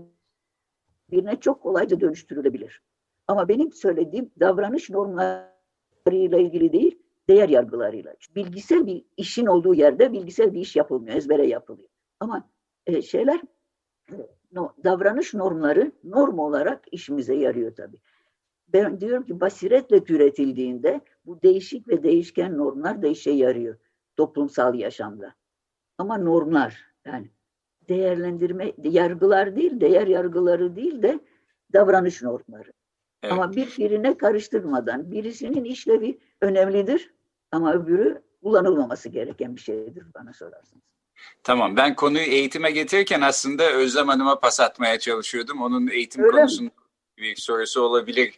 birine 1.12 1.40
çok 1.40 1.62
kolayca 1.62 2.00
dönüştürülebilir. 2.00 2.82
Ama 3.28 3.48
benim 3.48 3.74
söylediğim 3.74 4.32
davranış 4.40 4.90
normlarıyla 4.90 6.38
ilgili 6.38 6.74
değil, 6.74 7.00
değer 7.30 7.50
yargılarıyla. 7.50 8.14
Bilgisel 8.36 8.86
bir 8.86 9.06
işin 9.18 9.46
olduğu 9.46 9.74
yerde 9.74 10.14
bilgisel 10.14 10.54
bir 10.54 10.60
iş 10.60 10.76
yapılmıyor, 10.76 11.18
ezbere 11.18 11.48
yapılıyor. 11.48 11.90
Ama 12.20 12.50
e, 12.88 13.02
şeyler, 13.02 13.42
e, 14.12 14.16
no, 14.52 14.74
davranış 14.84 15.34
normları 15.34 15.92
norm 16.04 16.40
olarak 16.40 16.86
işimize 16.92 17.36
yarıyor 17.36 17.76
tabii. 17.76 17.98
Ben 18.68 19.02
diyorum 19.02 19.24
ki 19.24 19.42
basiretle 19.42 20.04
türetildiğinde 20.04 21.02
bu 21.26 21.42
değişik 21.42 21.88
ve 21.88 22.04
değişken 22.04 22.58
normlar 22.58 23.02
da 23.02 23.08
işe 23.08 23.32
yarıyor 23.32 23.76
toplumsal 24.16 24.76
yaşamda. 24.76 25.36
Ama 25.98 26.18
normlar 26.18 26.86
yani 27.06 27.30
değerlendirme, 27.90 28.74
yargılar 28.84 29.56
değil, 29.56 29.82
değer 29.82 30.08
yargıları 30.08 30.76
değil 30.76 31.02
de 31.02 31.20
davranış 31.74 32.22
normları. 32.22 32.74
Evet. 33.24 33.34
Ama 33.34 33.56
birbirine 33.56 34.18
karıştırmadan 34.18 35.12
birisinin 35.12 35.64
işlevi 35.64 36.20
önemlidir 36.42 37.14
ama 37.52 37.74
öbürü 37.74 38.22
kullanılmaması 38.44 39.10
gereken 39.10 39.56
bir 39.56 39.62
şeydir 39.62 40.04
bana 40.16 40.34
sorarsanız. 40.34 40.84
Tamam 41.44 41.78
ben 41.78 41.96
konuyu 41.96 42.24
eğitime 42.24 42.72
getirirken 42.72 43.22
aslında 43.22 43.72
Özlem 43.72 44.08
Hanım'a 44.08 44.40
pas 44.40 44.60
atmaya 44.60 45.00
çalışıyordum. 45.00 45.62
Onun 45.62 45.88
eğitim 45.88 46.24
Öyle 46.24 46.32
konusunun 46.32 46.72
bir 47.18 47.36
sorusu 47.36 47.82
olabilir 47.82 48.34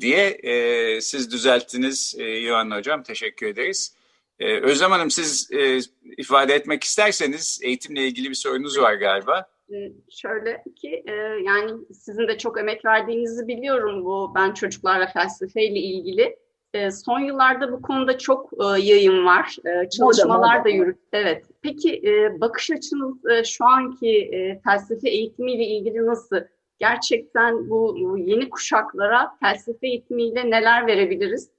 diye 0.00 0.28
e, 0.28 1.00
siz 1.00 1.32
düzelttiniz 1.32 2.14
e, 2.18 2.24
Yohan 2.24 2.70
Hocam. 2.70 3.02
Teşekkür 3.02 3.46
ederiz. 3.46 3.93
Ee, 4.38 4.60
Özlem 4.60 4.90
Hanım 4.90 5.10
siz 5.10 5.50
e, 5.52 5.78
ifade 6.16 6.54
etmek 6.54 6.84
isterseniz 6.84 7.60
eğitimle 7.62 8.06
ilgili 8.06 8.30
bir 8.30 8.34
sorunuz 8.34 8.80
var 8.80 8.94
galiba. 8.94 9.46
Ee, 9.72 9.92
şöyle 10.10 10.64
ki 10.76 11.02
e, 11.06 11.12
yani 11.44 11.72
sizin 11.92 12.28
de 12.28 12.38
çok 12.38 12.58
emek 12.58 12.84
verdiğinizi 12.84 13.48
biliyorum 13.48 14.04
bu 14.04 14.32
ben 14.34 14.54
çocuklarla 14.54 15.06
felsefeyle 15.06 15.78
ilgili. 15.78 16.36
E, 16.74 16.90
son 16.90 17.20
yıllarda 17.20 17.72
bu 17.72 17.82
konuda 17.82 18.18
çok 18.18 18.50
e, 18.52 18.80
yayın 18.80 19.26
var. 19.26 19.56
E, 19.64 19.88
çalışmalar 19.88 20.64
da 20.64 20.68
yürüt. 20.68 20.98
Evet. 21.12 21.44
Peki 21.62 22.02
e, 22.04 22.40
bakış 22.40 22.70
açınız 22.70 23.26
e, 23.26 23.44
şu 23.44 23.64
anki 23.64 24.10
e, 24.10 24.60
felsefe 24.64 25.10
eğitimiyle 25.10 25.64
ilgili 25.64 26.06
nasıl? 26.06 26.36
Gerçekten 26.78 27.70
bu, 27.70 27.96
bu 28.00 28.18
yeni 28.18 28.50
kuşaklara 28.50 29.36
felsefe 29.40 29.86
eğitimiyle 29.86 30.50
neler 30.50 30.86
verebiliriz? 30.86 31.50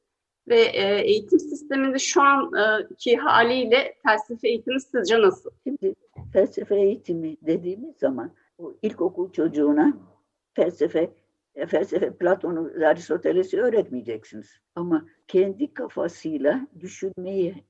Ve 0.47 0.59
e, 0.59 1.01
eğitim 1.01 1.39
sisteminde 1.39 1.99
şu 1.99 2.21
anki 2.21 3.17
haliyle 3.17 3.95
felsefe 4.03 4.47
eğitimi 4.47 4.81
sizce 4.81 5.21
nasıl? 5.21 5.49
Şimdi 5.63 5.95
felsefe 6.33 6.75
eğitimi 6.75 7.37
dediğimiz 7.41 7.95
zaman 7.97 8.31
o 8.57 8.73
ilkokul 8.81 9.31
çocuğuna 9.31 9.97
felsefe 10.53 11.11
e, 11.55 11.65
felsefe 11.65 12.13
Platon'u, 12.13 12.85
Aristoteles'i 12.85 13.61
öğretmeyeceksiniz. 13.61 14.49
Ama 14.75 15.05
kendi 15.27 15.73
kafasıyla 15.73 16.67
düşünmeyi 16.79 17.63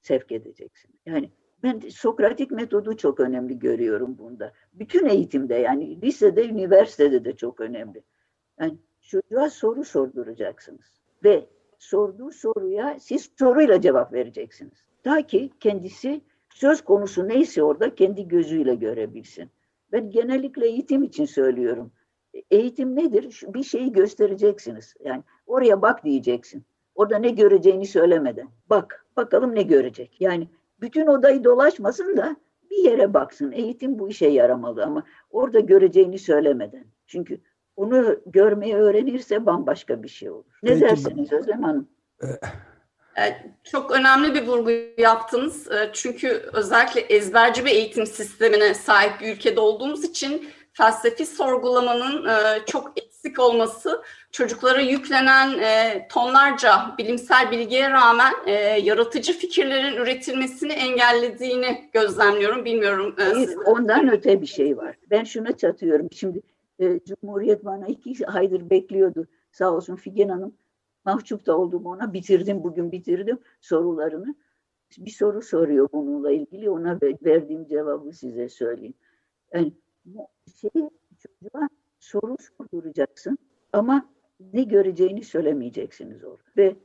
sevk 0.00 0.32
edeceksiniz. 0.32 0.96
Yani 1.06 1.30
ben 1.62 1.78
Sokratik 1.88 2.50
metodu 2.50 2.96
çok 2.96 3.20
önemli 3.20 3.58
görüyorum 3.58 4.18
bunda. 4.18 4.52
Bütün 4.72 5.06
eğitimde 5.06 5.54
yani 5.54 6.02
lisede, 6.02 6.48
üniversitede 6.48 7.24
de 7.24 7.36
çok 7.36 7.60
önemli. 7.60 8.02
Yani 8.60 8.78
çocuğa 9.00 9.50
soru 9.50 9.84
sorduracaksınız. 9.84 11.00
Ve 11.24 11.46
sorduğu 11.82 12.30
soruya 12.30 12.96
siz 13.00 13.30
soruyla 13.38 13.80
cevap 13.80 14.12
vereceksiniz. 14.12 14.88
Ta 15.02 15.22
ki 15.22 15.50
kendisi 15.60 16.20
söz 16.54 16.84
konusu 16.84 17.28
neyse 17.28 17.62
orada 17.62 17.94
kendi 17.94 18.28
gözüyle 18.28 18.74
görebilsin. 18.74 19.50
Ben 19.92 20.10
genellikle 20.10 20.66
eğitim 20.66 21.02
için 21.02 21.24
söylüyorum. 21.24 21.92
Eğitim 22.50 22.96
nedir? 22.96 23.42
Bir 23.46 23.62
şeyi 23.62 23.92
göstereceksiniz. 23.92 24.94
Yani 25.04 25.22
oraya 25.46 25.82
bak 25.82 26.04
diyeceksin. 26.04 26.64
Orada 26.94 27.18
ne 27.18 27.30
göreceğini 27.30 27.86
söylemeden. 27.86 28.48
Bak. 28.70 29.06
Bakalım 29.16 29.54
ne 29.54 29.62
görecek. 29.62 30.16
Yani 30.20 30.48
bütün 30.80 31.06
odayı 31.06 31.44
dolaşmasın 31.44 32.16
da 32.16 32.36
bir 32.70 32.84
yere 32.84 33.14
baksın. 33.14 33.52
Eğitim 33.52 33.98
bu 33.98 34.08
işe 34.08 34.26
yaramalı 34.26 34.84
ama 34.84 35.02
orada 35.30 35.60
göreceğini 35.60 36.18
söylemeden. 36.18 36.84
Çünkü 37.06 37.40
onu 37.76 38.16
görmeyi 38.26 38.76
öğrenirse 38.76 39.46
bambaşka 39.46 40.02
bir 40.02 40.08
şey 40.08 40.30
olur. 40.30 40.44
Ne 40.62 40.70
Peki, 40.70 40.80
dersiniz 40.80 41.32
Özlem 41.32 41.62
Hanım? 41.62 41.88
E, 43.18 43.52
çok 43.64 43.90
önemli 43.90 44.34
bir 44.34 44.46
vurgu 44.46 44.70
yaptınız. 44.98 45.72
E, 45.72 45.90
çünkü 45.92 46.42
özellikle 46.52 47.00
ezberci 47.00 47.64
bir 47.64 47.70
eğitim 47.70 48.06
sistemine 48.06 48.74
sahip 48.74 49.20
bir 49.20 49.36
ülkede 49.36 49.60
olduğumuz 49.60 50.04
için 50.04 50.48
felsefi 50.72 51.26
sorgulamanın 51.26 52.28
e, 52.28 52.66
çok 52.66 52.92
eksik 52.96 53.38
olması 53.38 54.02
çocuklara 54.32 54.80
yüklenen 54.80 55.58
tonlarca 56.08 56.94
bilimsel 56.98 57.50
bilgiye 57.50 57.90
rağmen 57.90 58.34
yaratıcı 58.82 59.38
fikirlerin 59.38 59.96
üretilmesini 59.96 60.72
engellediğini 60.72 61.90
gözlemliyorum. 61.92 62.64
Bilmiyorum. 62.64 63.14
Hayır, 63.18 63.56
ondan 63.66 64.12
öte 64.12 64.40
bir 64.40 64.46
şey 64.46 64.76
var. 64.76 64.96
Ben 65.10 65.24
şuna 65.24 65.56
çatıyorum. 65.56 66.08
Şimdi 66.12 66.40
Cumhuriyet 67.04 67.64
bana 67.64 67.86
iki 67.86 68.26
aydır 68.26 68.70
bekliyordu. 68.70 69.26
Sağ 69.52 69.70
olsun 69.70 69.96
Figen 69.96 70.28
Hanım 70.28 70.54
mahcup 71.04 71.46
da 71.46 71.58
oldum 71.58 71.86
ona. 71.86 72.12
Bitirdim 72.12 72.64
bugün 72.64 72.92
bitirdim 72.92 73.38
sorularını. 73.60 74.34
Bir 74.98 75.10
soru 75.10 75.42
soruyor 75.42 75.88
bununla 75.92 76.32
ilgili. 76.32 76.70
Ona 76.70 76.98
verdiğim 77.02 77.66
cevabı 77.66 78.12
size 78.12 78.48
söyleyeyim. 78.48 78.94
Yani 79.54 79.72
şey, 80.60 80.70
çocuğa 81.18 81.68
soru 81.98 82.36
sorduracaksın 82.58 83.38
ama 83.72 84.08
ne 84.52 84.62
göreceğini 84.62 85.24
söylemeyeceksiniz 85.24 86.24
orada. 86.24 86.42
Ve 86.56 86.76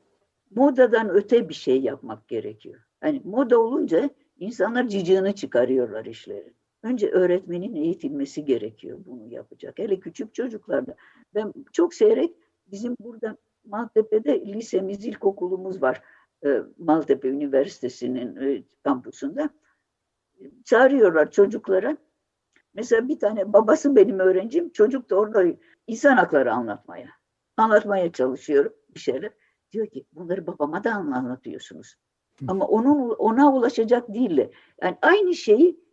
modadan 0.51 1.10
öte 1.10 1.50
bir 1.50 1.54
şey 1.54 1.82
yapmak 1.82 2.27
gerekiyor. 2.27 2.82
Yani 3.04 3.22
moda 3.25 3.60
olunca 3.60 4.10
insanlar 4.39 4.88
cicığını 4.88 5.36
çıkarıyorlar 5.36 6.06
işlerin. 6.06 6.56
Önce 6.84 7.10
öğretmenin 7.10 7.75
eğitilmesi 7.75 8.46
gerekiyor 8.46 9.00
bunu 9.05 9.34
yapacak. 9.34 9.79
Hele 9.79 10.00
küçük 10.00 10.34
çocuklarda. 10.34 10.96
Ben 11.36 11.53
çok 11.74 11.93
seyrek 11.93 12.36
bizim 12.67 12.96
burada 13.00 13.38
Maltepe'de 13.65 14.46
lisemiz, 14.46 15.05
ilkokulumuz 15.05 15.81
var. 15.81 16.01
E, 16.46 16.62
Maltepe 16.77 17.27
Üniversitesi'nin 17.29 18.36
e, 18.36 18.63
kampüsünde. 18.84 19.50
Çağırıyorlar 20.65 21.31
çocuklara. 21.31 21.98
Mesela 22.74 23.07
bir 23.07 23.19
tane 23.19 23.53
babası 23.53 23.96
benim 23.96 24.19
öğrencim. 24.19 24.69
Çocuk 24.69 25.10
da 25.10 25.15
orada 25.15 25.46
insan 25.88 26.17
hakları 26.17 26.53
anlatmaya. 26.53 27.07
Anlatmaya 27.57 28.12
çalışıyorum 28.12 28.74
bir 28.96 29.00
şeyler. 29.00 29.31
Diyor 29.72 29.88
ki 29.88 30.05
bunları 30.13 30.48
babama 30.48 30.84
da 30.84 30.93
anlatıyorsunuz. 30.93 31.96
Ama 32.48 32.67
onun 32.67 33.10
ona 33.10 33.53
ulaşacak 33.53 34.13
değil. 34.13 34.50
Yani 34.81 34.98
aynı 35.01 35.34
şeyi 35.36 35.87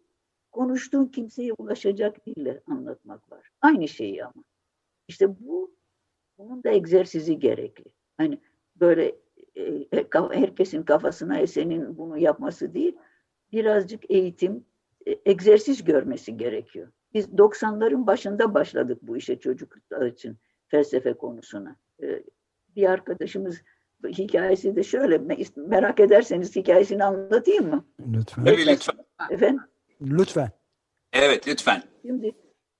konuştuğun 0.55 1.07
kimseye 1.07 1.53
ulaşacak 1.53 2.27
değil 2.27 2.59
anlatmak 2.67 3.33
var. 3.33 3.51
Aynı 3.61 3.89
şeyi 3.89 4.25
ama. 4.25 4.45
İşte 5.09 5.41
bu 5.41 5.75
bunun 6.39 6.65
da 6.65 6.71
egzersizi 6.71 7.39
gerekli. 7.39 7.85
Hani 8.17 8.41
böyle 8.77 9.17
e, 9.55 9.63
e 9.63 10.07
herkesin 10.33 10.83
kafasına 10.83 11.39
esenin 11.39 11.99
bunu 11.99 12.19
yapması 12.19 12.75
değil, 12.75 12.97
birazcık 13.53 14.11
eğitim, 14.11 14.65
e, 15.07 15.17
egzersiz 15.27 15.85
görmesi 15.85 16.37
gerekiyor. 16.37 16.89
Biz 17.15 17.29
90'ların 17.29 18.07
başında 18.07 18.55
başladık 18.55 18.99
bu 19.03 19.17
işe 19.17 19.39
çocuklar 19.39 20.07
için 20.07 20.37
felsefe 20.69 21.13
konusuna. 21.13 21.77
E, 22.03 22.23
bir 22.77 22.91
arkadaşımız 22.91 23.63
hikayesi 24.05 24.77
de 24.77 24.83
şöyle 24.83 25.19
merak 25.57 26.01
ederseniz 26.01 26.57
hikayesini 26.57 27.05
anlatayım 27.05 27.71
mı? 27.71 27.85
Lütfen. 28.13 28.45
Tabii 28.45 28.67
lütfen. 28.67 28.97
Efendim? 29.31 29.61
Lütfen. 30.01 30.51
Evet 31.13 31.49
lütfen. 31.49 31.83
Şimdi 32.03 32.33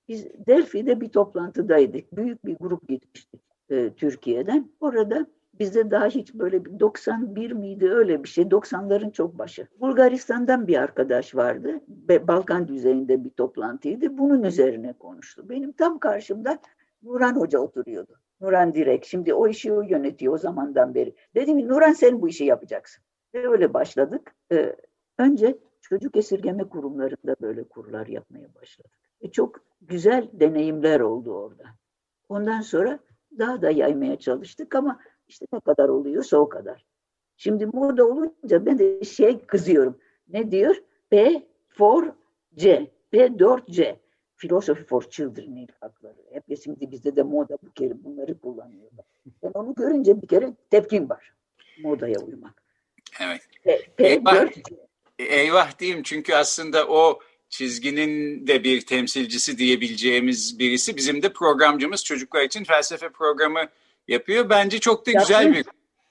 biz 0.07 0.25
Delphi'de 0.47 1.01
bir 1.01 1.09
toplantıdaydık. 1.09 2.17
Büyük 2.17 2.45
bir 2.45 2.55
grup 2.55 2.87
gitmiştik 2.89 3.41
e, 3.69 3.89
Türkiye'den. 3.89 4.69
Orada 4.79 5.27
bizde 5.59 5.91
daha 5.91 6.05
hiç 6.05 6.33
böyle 6.33 6.65
bir 6.65 6.79
91 6.79 7.51
miydi 7.51 7.89
öyle 7.89 8.23
bir 8.23 8.29
şey. 8.29 8.43
90'ların 8.43 9.11
çok 9.11 9.37
başı. 9.37 9.67
Bulgaristan'dan 9.79 10.67
bir 10.67 10.77
arkadaş 10.77 11.35
vardı. 11.35 11.81
Balkan 12.27 12.67
düzeyinde 12.67 13.23
bir 13.23 13.29
toplantıydı. 13.29 14.17
Bunun 14.17 14.43
üzerine 14.43 14.93
konuştu. 14.93 15.49
Benim 15.49 15.71
tam 15.71 15.99
karşımda 15.99 16.59
Nuran 17.03 17.35
Hoca 17.35 17.59
oturuyordu. 17.59 18.13
Nuran 18.41 18.75
Direk. 18.75 19.05
Şimdi 19.05 19.33
o 19.33 19.47
işi 19.47 19.73
o 19.73 19.81
yönetiyor 19.81 20.33
o 20.33 20.37
zamandan 20.37 20.95
beri. 20.95 21.15
Dedim 21.35 21.67
Nuran 21.67 21.93
sen 21.93 22.21
bu 22.21 22.29
işi 22.29 22.45
yapacaksın. 22.45 23.03
Ve 23.33 23.47
öyle 23.49 23.73
başladık. 23.73 24.35
Ee, 24.51 24.75
önce 25.17 25.57
çocuk 25.89 26.17
esirgeme 26.17 26.63
kurumlarında 26.63 27.35
böyle 27.41 27.63
kurlar 27.63 28.07
yapmaya 28.07 28.55
başladık. 28.55 28.91
E 29.21 29.31
çok 29.31 29.59
güzel 29.81 30.29
deneyimler 30.33 30.99
oldu 30.99 31.33
orada. 31.33 31.63
Ondan 32.29 32.61
sonra 32.61 32.99
daha 33.39 33.61
da 33.61 33.71
yaymaya 33.71 34.19
çalıştık 34.19 34.75
ama 34.75 34.99
işte 35.27 35.45
ne 35.53 35.59
kadar 35.59 35.89
oluyorsa 35.89 36.37
o 36.37 36.49
kadar. 36.49 36.85
Şimdi 37.37 37.65
moda 37.65 38.05
olunca 38.05 38.65
ben 38.65 38.79
de 38.79 39.03
şey 39.03 39.45
kızıyorum. 39.45 39.99
Ne 40.27 40.51
diyor? 40.51 40.75
P 41.09 41.43
for 41.69 42.13
C. 42.55 42.91
P4C. 43.13 43.95
Philosophy 44.37 44.83
for 44.83 45.01
Children 45.01 45.55
ilk 45.55 45.81
hakları. 45.81 46.15
Hep 46.31 46.61
şimdi 46.63 46.91
bizde 46.91 47.15
de 47.15 47.23
moda 47.23 47.57
bu 47.63 47.71
kere 47.71 48.03
bunları 48.03 48.39
kullanıyorlar. 48.39 49.05
Ben 49.43 49.51
onu 49.53 49.75
görünce 49.75 50.21
bir 50.21 50.27
kere 50.27 50.53
tepkim 50.69 51.09
var. 51.09 51.33
Modaya 51.83 52.19
uymak. 52.19 52.63
Evet. 53.21 53.41
P, 53.63 53.79
P4C. 53.97 54.84
Eyvah, 55.19 55.33
eyvah 55.33 55.79
diyeyim 55.79 56.03
çünkü 56.03 56.33
aslında 56.33 56.87
o 56.87 57.19
çizginin 57.49 58.47
de 58.47 58.63
bir 58.63 58.81
temsilcisi 58.81 59.57
diyebileceğimiz 59.57 60.59
birisi. 60.59 60.97
Bizim 60.97 61.23
de 61.23 61.33
programcımız 61.33 62.03
çocuklar 62.03 62.41
için 62.41 62.63
felsefe 62.63 63.09
programı 63.09 63.69
yapıyor. 64.07 64.49
Bence 64.49 64.79
çok 64.79 65.05
da 65.05 65.11
Yapsın. 65.11 65.37
güzel 65.37 65.53
bir 65.53 65.65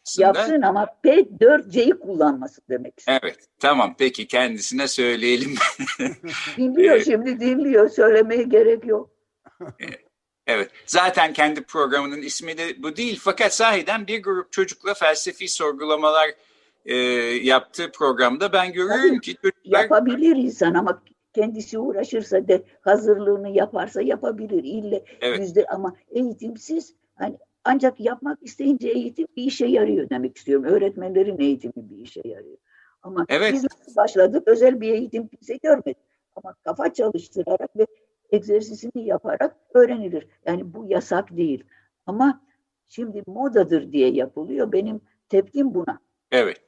aslında. 0.05 0.27
Yapsın 0.27 0.63
ama 0.63 0.87
P4C'yi 1.05 1.99
kullanması 1.99 2.61
demek 2.69 2.99
istiyorum. 2.99 3.21
Evet 3.25 3.39
tamam 3.59 3.95
peki 3.99 4.27
kendisine 4.27 4.89
söyleyelim. 4.89 5.55
dinliyor 6.57 7.01
şimdi 7.01 7.41
dinliyor 7.41 7.89
söylemeye 7.89 8.43
gerek 8.43 8.85
yok. 8.85 9.11
Evet 10.47 10.71
zaten 10.87 11.33
kendi 11.33 11.63
programının 11.63 12.23
ismi 12.23 12.59
de 12.59 12.83
bu 12.83 12.97
değil 12.97 13.21
fakat 13.23 13.55
sahiden 13.55 14.07
bir 14.07 14.23
grup 14.23 14.53
çocukla 14.53 14.95
felsefi 14.95 15.49
sorgulamalar 15.49 16.31
e, 16.85 16.95
yaptığı 17.43 17.93
programda 17.93 18.53
ben 18.53 18.73
görüyorum 18.73 19.09
Tabii, 19.09 19.21
ki 19.21 19.35
çocuklar... 19.43 19.83
Yapabilir 19.83 20.37
insan 20.37 20.75
ama 20.75 21.03
kendisi 21.33 21.79
uğraşırsa 21.79 22.49
de 22.49 22.63
hazırlığını 22.81 23.49
yaparsa 23.49 24.03
yapabilir 24.03 24.65
ille 24.65 25.05
evet. 25.21 25.39
yüzde 25.39 25.67
ama 25.67 25.97
eğitimsiz 26.11 26.95
hani 27.15 27.39
ancak 27.65 28.01
yapmak 28.01 28.39
isteyince 28.43 28.89
eğitim 28.89 29.27
bir 29.37 29.43
işe 29.43 29.67
yarıyor 29.67 30.11
demek 30.11 30.37
istiyorum. 30.37 30.65
Öğretmenlerin 30.65 31.41
eğitimi 31.41 31.73
bir 31.77 31.99
işe 31.99 32.21
yarıyor. 32.25 32.57
Ama 33.03 33.27
evet. 33.29 33.53
biz 33.53 33.65
nasıl 33.65 33.97
başladık? 33.97 34.43
Özel 34.47 34.81
bir 34.81 34.93
eğitim 34.93 35.29
bize 35.41 35.57
görmedik. 35.57 35.97
Ama 36.37 36.55
kafa 36.65 36.93
çalıştırarak 36.93 37.77
ve 37.77 37.87
egzersizini 38.33 39.07
yaparak 39.07 39.57
öğrenilir. 39.75 40.27
Yani 40.47 40.75
bu 40.75 40.87
yasak 40.89 41.37
değil. 41.37 41.65
Ama 42.07 42.41
şimdi 42.89 43.23
modadır 43.27 43.93
diye 43.93 44.11
yapılıyor. 44.11 44.73
Benim 44.73 45.01
tepkim 45.29 45.75
buna. 45.75 45.99
Evet. 46.33 46.64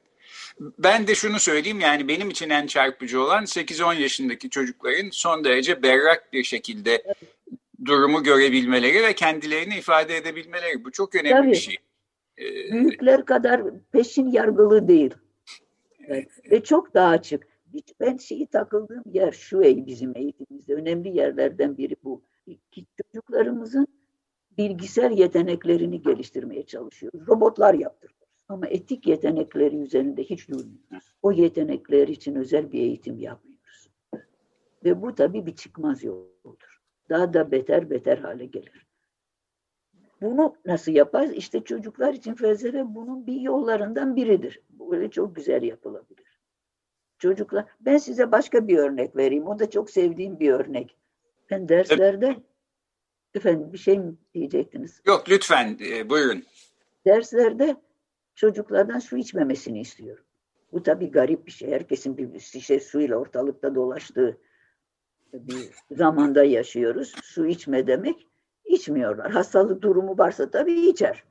Ben 0.59 1.07
de 1.07 1.15
şunu 1.15 1.39
söyleyeyim 1.39 1.79
yani 1.79 2.07
benim 2.07 2.29
için 2.29 2.49
en 2.49 2.67
çarpıcı 2.67 3.21
olan 3.21 3.43
8-10 3.43 3.95
yaşındaki 3.95 4.49
çocukların 4.49 5.09
son 5.11 5.43
derece 5.43 5.83
berrak 5.83 6.33
bir 6.33 6.43
şekilde 6.43 7.03
durumu 7.85 8.23
görebilmeleri 8.23 9.03
ve 9.03 9.13
kendilerini 9.13 9.77
ifade 9.77 10.17
edebilmeleri. 10.17 10.85
Bu 10.85 10.91
çok 10.91 11.15
önemli 11.15 11.31
Tabii. 11.31 11.51
bir 11.51 11.55
şey. 11.55 11.75
Ee, 12.37 12.71
Büyükler 12.71 13.25
kadar 13.25 13.61
peşin 13.91 14.27
yargılı 14.27 14.87
değil. 14.87 15.13
Evet. 16.07 16.29
Ve 16.51 16.63
çok 16.63 16.93
daha 16.93 17.09
açık. 17.09 17.47
Ben 17.99 18.17
şeyi 18.17 18.47
takıldığım 18.47 19.03
yer 19.13 19.31
şu 19.31 19.61
bizim 19.61 20.17
eğitimimizde 20.17 20.73
önemli 20.73 21.17
yerlerden 21.17 21.77
biri 21.77 21.95
bu. 22.03 22.21
Ki 22.71 22.85
çocuklarımızın 22.97 23.87
bilgisayar 24.57 25.11
yeteneklerini 25.11 26.01
geliştirmeye 26.01 26.65
çalışıyoruz. 26.65 27.27
Robotlar 27.27 27.73
yaptır. 27.73 28.11
Ama 28.49 28.67
etik 28.67 29.07
yetenekleri 29.07 29.77
üzerinde 29.77 30.23
hiç 30.23 30.49
durmuyoruz. 30.49 31.15
O 31.21 31.31
yetenekler 31.31 32.07
için 32.07 32.35
özel 32.35 32.71
bir 32.71 32.79
eğitim 32.79 33.19
yapmıyoruz. 33.19 33.89
Ve 34.83 35.01
bu 35.01 35.15
tabii 35.15 35.45
bir 35.45 35.55
çıkmaz 35.55 36.03
yoldur. 36.03 36.81
Daha 37.09 37.33
da 37.33 37.51
beter 37.51 37.89
beter 37.89 38.17
hale 38.17 38.45
gelir. 38.45 38.87
Bunu 40.21 40.55
nasıl 40.65 40.91
yaparız? 40.91 41.33
İşte 41.33 41.63
çocuklar 41.63 42.13
için 42.13 42.35
felsefe 42.35 42.95
bunun 42.95 43.27
bir 43.27 43.41
yollarından 43.41 44.15
biridir. 44.15 44.61
Böyle 44.69 45.11
çok 45.11 45.35
güzel 45.35 45.63
yapılabilir. 45.63 46.39
Çocuklar, 47.19 47.65
ben 47.79 47.97
size 47.97 48.31
başka 48.31 48.67
bir 48.67 48.77
örnek 48.77 49.15
vereyim. 49.15 49.47
O 49.47 49.59
da 49.59 49.69
çok 49.69 49.89
sevdiğim 49.89 50.39
bir 50.39 50.51
örnek. 50.51 50.97
Ben 51.49 51.69
derslerde, 51.69 52.35
efendim 53.33 53.73
bir 53.73 53.77
şey 53.77 53.99
mi 53.99 54.15
diyecektiniz? 54.33 55.01
Yok 55.05 55.29
lütfen 55.29 55.77
e, 55.91 56.09
buyurun. 56.09 56.43
Derslerde 57.05 57.75
çocuklardan 58.37 58.99
su 58.99 59.17
içmemesini 59.17 59.79
istiyorum. 59.79 60.25
Bu 60.71 60.83
tabii 60.83 61.11
garip 61.11 61.45
bir 61.45 61.51
şey. 61.51 61.71
Herkesin 61.71 62.17
bir 62.17 62.39
şişe 62.39 62.79
suyla 62.79 63.17
ortalıkta 63.17 63.75
dolaştığı 63.75 64.37
bir 65.33 65.69
zamanda 65.91 66.43
yaşıyoruz. 66.43 67.15
Su 67.23 67.47
içme 67.47 67.87
demek 67.87 68.27
içmiyorlar. 68.65 69.31
Hastalık 69.31 69.81
durumu 69.81 70.17
varsa 70.17 70.49
tabii 70.49 70.89
içer. 70.89 71.23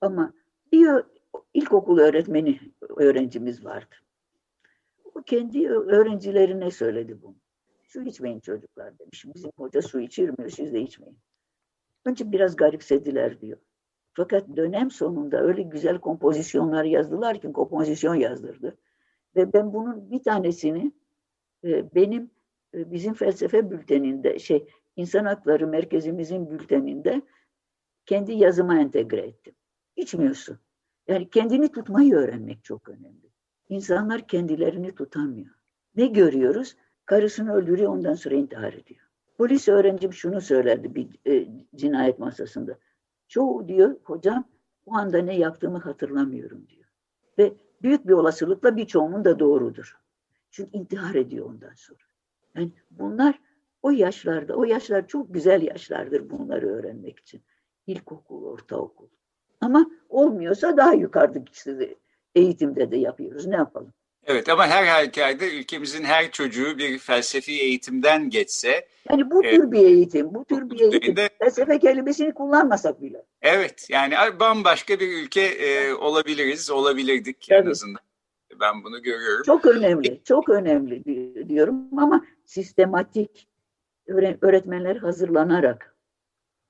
Ama 0.00 0.32
bir 0.72 0.88
ilkokul 1.54 1.98
öğretmeni 1.98 2.60
öğrencimiz 2.96 3.64
vardı. 3.64 3.94
O 5.14 5.22
kendi 5.22 5.68
öğrencilerine 5.68 6.70
söyledi 6.70 7.22
bunu. 7.22 7.36
Su 7.82 8.02
içmeyin 8.02 8.40
çocuklar 8.40 8.98
demiş. 8.98 9.24
Bizim 9.34 9.50
hoca 9.56 9.82
su 9.82 10.00
içirmiyor, 10.00 10.50
siz 10.50 10.72
de 10.72 10.80
içmeyin. 10.80 11.18
Önce 12.04 12.32
biraz 12.32 12.56
garipsediler 12.56 13.40
diyor. 13.40 13.58
Fakat 14.14 14.56
dönem 14.56 14.90
sonunda 14.90 15.40
öyle 15.40 15.62
güzel 15.62 15.98
kompozisyonlar 15.98 16.84
yazdılar 16.84 17.40
ki 17.40 17.52
kompozisyon 17.52 18.14
yazdırdı. 18.14 18.76
Ve 19.36 19.52
ben 19.52 19.72
bunun 19.72 20.10
bir 20.10 20.22
tanesini 20.22 20.92
e, 21.64 21.94
benim 21.94 22.30
e, 22.74 22.92
bizim 22.92 23.14
felsefe 23.14 23.70
bülteninde 23.70 24.38
şey 24.38 24.66
insan 24.96 25.24
hakları 25.24 25.66
merkezimizin 25.66 26.50
bülteninde 26.50 27.22
kendi 28.06 28.32
yazıma 28.32 28.78
entegre 28.78 29.20
ettim. 29.20 29.54
İçmiyorsun. 29.96 30.58
Yani 31.08 31.30
kendini 31.30 31.72
tutmayı 31.72 32.14
öğrenmek 32.14 32.64
çok 32.64 32.88
önemli. 32.88 33.30
İnsanlar 33.68 34.26
kendilerini 34.26 34.94
tutamıyor. 34.94 35.54
Ne 35.96 36.06
görüyoruz? 36.06 36.76
Karısını 37.06 37.54
öldürüyor 37.54 37.92
ondan 37.92 38.14
sonra 38.14 38.34
intihar 38.34 38.72
ediyor. 38.72 39.00
Polis 39.38 39.68
öğrencim 39.68 40.12
şunu 40.12 40.40
söylerdi 40.40 40.94
bir 40.94 41.30
e, 41.32 41.48
cinayet 41.74 42.18
masasında. 42.18 42.78
Çoğu 43.34 43.68
diyor 43.68 43.96
hocam 44.04 44.44
o 44.86 44.94
anda 44.94 45.18
ne 45.18 45.38
yaptığımı 45.38 45.78
hatırlamıyorum 45.78 46.66
diyor. 46.68 46.88
Ve 47.38 47.54
büyük 47.82 48.06
bir 48.06 48.12
olasılıkla 48.12 48.76
birçoğunun 48.76 49.24
da 49.24 49.38
doğrudur. 49.38 49.98
Çünkü 50.50 50.78
intihar 50.78 51.14
ediyor 51.14 51.46
ondan 51.46 51.74
sonra. 51.74 52.04
Yani 52.56 52.72
bunlar 52.90 53.40
o 53.82 53.90
yaşlarda, 53.90 54.54
o 54.54 54.64
yaşlar 54.64 55.06
çok 55.06 55.34
güzel 55.34 55.62
yaşlardır 55.62 56.30
bunları 56.30 56.66
öğrenmek 56.66 57.18
için. 57.18 57.42
İlkokul, 57.86 58.44
ortaokul. 58.44 59.08
Ama 59.60 59.90
olmuyorsa 60.08 60.76
daha 60.76 60.94
yukarıdaki 60.94 61.90
eğitimde 62.34 62.90
de 62.90 62.96
yapıyoruz. 62.96 63.46
Ne 63.46 63.56
yapalım? 63.56 63.92
Evet 64.26 64.48
ama 64.48 64.66
her 64.66 64.86
halükarda 64.86 65.46
ülkemizin 65.46 66.04
her 66.04 66.30
çocuğu 66.30 66.78
bir 66.78 66.98
felsefi 66.98 67.52
eğitimden 67.52 68.30
geçse. 68.30 68.88
Yani 69.10 69.30
bu 69.30 69.42
tür 69.42 69.72
bir 69.72 69.86
eğitim, 69.86 70.34
bu 70.34 70.44
tür 70.44 70.70
bir 70.70 70.80
eğitim. 70.80 71.16
De, 71.16 71.30
felsefe 71.38 71.78
kelimesini 71.78 72.34
kullanmasak 72.34 73.02
bile. 73.02 73.24
Evet 73.42 73.86
yani 73.90 74.14
bambaşka 74.40 75.00
bir 75.00 75.08
ülke 75.08 75.40
e, 75.40 75.94
olabiliriz, 75.94 76.70
olabilirdik 76.70 77.46
Tabii. 77.48 77.66
en 77.66 77.70
azından. 77.70 78.00
Ben 78.60 78.84
bunu 78.84 79.02
görüyorum. 79.02 79.42
Çok 79.46 79.66
önemli, 79.66 80.20
çok 80.24 80.48
önemli 80.48 81.04
diyorum 81.48 81.98
ama 81.98 82.24
sistematik 82.44 83.48
öğretmenler 84.42 84.96
hazırlanarak 84.96 85.96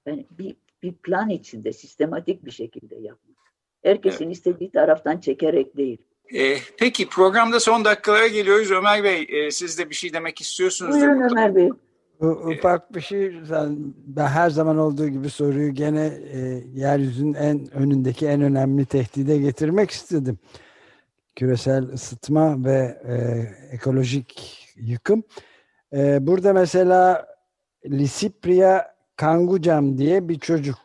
yani 0.07 0.27
bir, 0.31 0.57
bir 0.83 0.93
plan 0.93 1.31
içinde 1.31 1.73
sistematik 1.73 2.45
bir 2.45 2.51
şekilde 2.51 2.95
yapmak. 2.95 3.39
Herkesin 3.83 4.25
evet. 4.25 4.37
istediği 4.37 4.71
taraftan 4.71 5.19
çekerek 5.19 5.77
değil. 5.77 5.99
E, 6.33 6.57
peki 6.79 7.09
programda 7.09 7.61
son 7.61 7.85
dakikalara 7.85 8.27
geliyoruz. 8.27 8.71
Ömer 8.71 9.05
Bey 9.05 9.27
e, 9.29 9.51
siz 9.51 9.79
de 9.79 9.91
bir 9.91 9.95
şey 9.95 10.13
demek 10.13 10.41
istiyorsunuz. 10.41 10.95
Buyurun 10.95 11.31
Ömer 11.31 11.55
Bey. 11.55 11.71
Ufak 12.21 12.95
bir 12.95 13.01
şey, 13.01 13.33
ben 14.07 14.27
her 14.27 14.51
zaman 14.51 14.79
olduğu 14.79 15.09
gibi 15.09 15.31
soruyu 15.31 15.75
gene 15.75 16.07
e, 16.33 16.39
yeryüzünün 16.75 17.35
en 17.35 17.75
önündeki 17.75 18.27
en 18.27 18.41
önemli 18.43 18.87
tehdide 18.87 19.39
getirmek 19.39 19.91
istedim. 19.91 20.39
Küresel 21.37 21.83
ısıtma 21.83 22.65
ve 22.65 23.01
e, 23.09 23.15
ekolojik 23.75 24.59
yıkım. 24.77 25.23
E, 25.93 26.27
burada 26.27 26.53
mesela 26.53 27.27
Lisipria 27.87 28.85
Kangucam 29.17 29.99
diye 29.99 30.29
bir 30.29 30.39
çocuk 30.39 30.77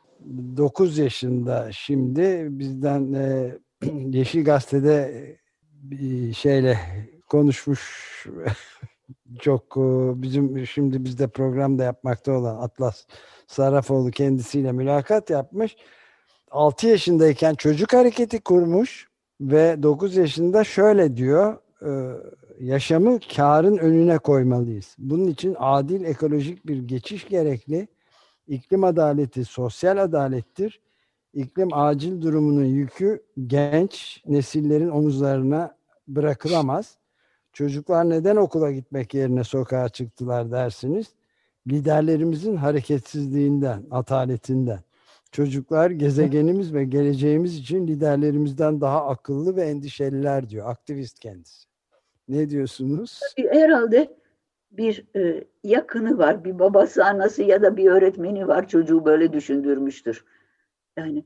9 0.58 0.98
yaşında 0.98 1.72
şimdi 1.72 2.48
bizden 2.50 3.14
e, 3.14 3.58
Yeşil 4.10 4.44
Gazete'de 4.44 5.26
bir 5.74 6.34
şeyle 6.34 6.80
konuşmuş 7.30 7.82
çok 9.40 9.78
e, 9.78 9.82
bizim 10.22 10.68
şimdi 10.68 11.06
bizde 11.06 11.28
programda 11.28 11.84
yapmakta 11.84 12.32
olan 12.32 12.56
Atlas 12.56 13.06
Sarafoğlu 13.48 14.12
kendisiyle 14.12 14.72
mülakat 14.72 15.30
yapmış. 15.30 15.76
6 16.52 16.88
yaşındayken 16.88 17.56
çocuk 17.56 17.94
hareketi 17.94 18.42
kurmuş 18.42 19.08
ve 19.42 19.84
9 19.84 20.16
yaşında 20.16 20.64
şöyle 20.64 21.18
diyor 21.18 21.58
e, 21.82 21.92
yaşamı 22.60 23.20
karın 23.36 23.78
önüne 23.78 24.18
koymalıyız. 24.18 24.96
Bunun 24.98 25.28
için 25.28 25.56
adil 25.60 26.04
ekolojik 26.04 26.68
bir 26.68 26.78
geçiş 26.78 27.28
gerekli. 27.28 27.88
İklim 28.48 28.84
adaleti 28.84 29.46
sosyal 29.46 29.98
adalettir 29.98 30.82
iklim 31.34 31.70
acil 31.74 32.22
durumunun 32.22 32.66
yükü 32.66 33.24
genç 33.48 34.24
nesillerin 34.26 34.90
omuzlarına 34.90 35.76
bırakılamaz. 36.08 36.98
Çocuklar 37.54 38.10
neden 38.10 38.36
okula 38.36 38.72
gitmek 38.72 39.14
yerine 39.14 39.44
sokağa 39.44 39.90
çıktılar 39.90 40.52
dersiniz? 40.52 41.08
Liderlerimizin 41.68 42.56
hareketsizliğinden, 42.56 43.84
ataletinden. 43.92 44.80
Çocuklar 45.32 45.92
gezegenimiz 45.92 46.74
ve 46.74 46.86
geleceğimiz 46.86 47.58
için 47.58 47.88
liderlerimizden 47.88 48.82
daha 48.82 49.08
akıllı 49.08 49.56
ve 49.56 49.62
endişeliler 49.62 50.50
diyor 50.50 50.70
aktivist 50.70 51.20
kendisi. 51.20 51.68
Ne 52.30 52.50
diyorsunuz? 52.50 53.20
Herhalde 53.38 54.18
bir 54.72 55.06
e, 55.16 55.44
yakını 55.64 56.18
var, 56.18 56.44
bir 56.44 56.60
babası, 56.60 57.06
anası 57.06 57.44
ya 57.44 57.62
da 57.62 57.78
bir 57.78 57.86
öğretmeni 57.92 58.48
var 58.48 58.68
çocuğu 58.68 59.06
böyle 59.06 59.34
düşündürmüştür. 59.34 60.26
Yani 61.00 61.24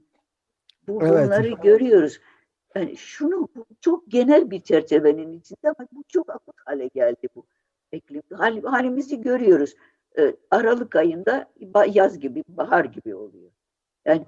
bu, 0.87 1.03
evet. 1.03 1.25
bunları 1.25 1.49
görüyoruz. 1.49 2.19
Yani 2.75 2.97
şunu 2.97 3.47
çok 3.81 4.11
genel 4.11 4.51
bir 4.51 4.59
çerçevenin 4.59 5.31
içinde 5.31 5.69
ama 5.77 5.87
bu 5.91 6.03
çok 6.07 6.29
akut 6.29 6.55
hale 6.65 6.87
geldi 6.87 7.27
bu 7.35 7.45
iklim. 7.91 8.21
Hal, 8.33 8.63
halimizi 8.63 9.21
görüyoruz. 9.21 9.75
Ee, 10.17 10.35
Aralık 10.51 10.95
ayında 10.95 11.51
yaz 11.91 12.19
gibi, 12.19 12.43
bahar 12.47 12.85
gibi 12.85 13.15
oluyor. 13.15 13.51
Yani 14.05 14.25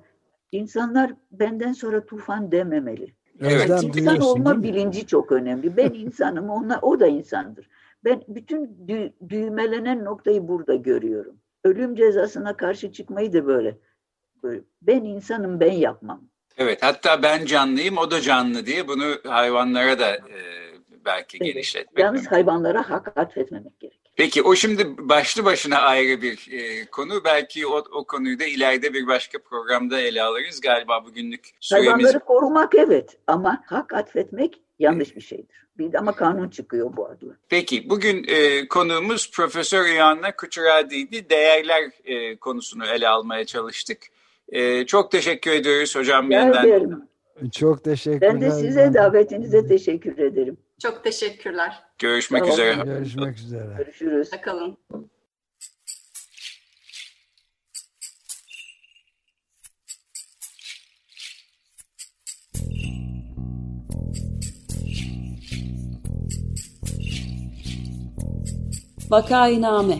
insanlar 0.52 1.14
benden 1.32 1.74
sonra 1.74 2.06
tufan 2.06 2.52
dememeli. 2.52 3.14
Evet. 3.40 3.84
İnsan 3.84 4.20
olma 4.20 4.64
bilinci 4.64 5.08
çok 5.08 5.32
önemli. 5.32 5.78
Ben 5.78 5.90
insanım, 5.94 6.50
ona, 6.50 6.80
o 6.82 7.00
da 7.00 7.08
insandır. 7.08 7.70
Ben 8.04 8.22
bütün 8.28 8.88
dü, 8.88 9.14
düğmelenen 9.30 10.06
noktayı 10.06 10.48
burada 10.48 10.76
görüyorum. 10.76 11.38
Ölüm 11.64 11.96
cezasına 11.96 12.58
karşı 12.58 12.92
çıkmayı 12.92 13.34
da 13.34 13.48
böyle 13.48 13.78
ben 14.82 15.04
insanım 15.04 15.60
ben 15.60 15.72
yapmam. 15.72 16.22
Evet 16.58 16.84
hatta 16.84 17.24
ben 17.24 17.46
canlıyım 17.46 17.98
o 17.98 18.12
da 18.12 18.22
canlı 18.22 18.66
diye 18.66 18.88
bunu 18.88 19.16
hayvanlara 19.28 20.00
da 20.00 20.16
e, 20.16 20.40
belki 21.06 21.38
evet. 21.42 21.54
genişletmek. 21.54 22.04
Yalnız 22.04 22.22
mümkün. 22.22 22.36
hayvanlara 22.36 22.90
hak 22.90 23.18
atfetmemek 23.18 23.80
gerekir. 23.80 24.12
Peki 24.16 24.44
o 24.44 24.56
şimdi 24.56 24.98
başlı 24.98 25.46
başına 25.46 25.78
ayrı 25.78 26.22
bir 26.22 26.48
e, 26.52 26.86
konu. 26.86 27.24
Belki 27.24 27.68
o, 27.68 27.78
o 27.78 28.06
konuyu 28.06 28.40
da 28.40 28.46
ileride 28.46 28.94
bir 28.94 29.08
başka 29.08 29.40
programda 29.40 30.00
ele 30.00 30.24
alırız. 30.24 30.62
Galiba 30.62 31.06
bugünlük 31.06 31.50
süremiz... 31.60 31.88
Hayvanları 31.88 32.20
korumak 32.20 32.76
evet 32.76 33.18
ama 33.28 33.64
hak 33.66 33.94
atfetmek 33.94 34.62
yanlış 34.80 35.16
bir 35.16 35.22
şeydir. 35.22 35.66
Bir 35.78 35.92
de 35.92 36.00
ama 36.00 36.16
kanun 36.16 36.50
çıkıyor 36.50 36.98
bu 36.98 37.06
adla. 37.06 37.38
Peki 37.50 37.90
bugün 37.90 38.26
e, 38.28 38.68
konuğumuz 38.68 39.32
Profesör 39.32 39.86
İyanna 39.86 40.36
Kuçuradi'ydi. 40.36 41.30
Değerler 41.30 41.92
e, 42.06 42.36
konusunu 42.36 42.86
ele 42.86 43.08
almaya 43.08 43.46
çalıştık. 43.46 43.98
Ee, 44.50 44.86
çok 44.86 45.12
teşekkür 45.12 45.52
ediyoruz 45.52 45.96
hocam. 45.96 46.32
yeniden. 46.32 47.08
Çok 47.52 47.84
teşekkürler. 47.84 48.34
Ben 48.34 48.42
de 48.42 48.52
size 48.52 48.94
davetinize 48.94 49.68
teşekkür 49.68 50.18
ederim. 50.18 50.58
Çok 50.82 51.04
teşekkürler. 51.04 51.84
Görüşmek 52.00 52.42
tamam. 52.42 52.54
üzere. 52.54 52.84
Görüşmek 52.86 53.38
üzere. 53.38 53.76
Görüşürüz. 53.78 54.32
Bakalım. 54.32 54.78
Vakainame 69.10 70.00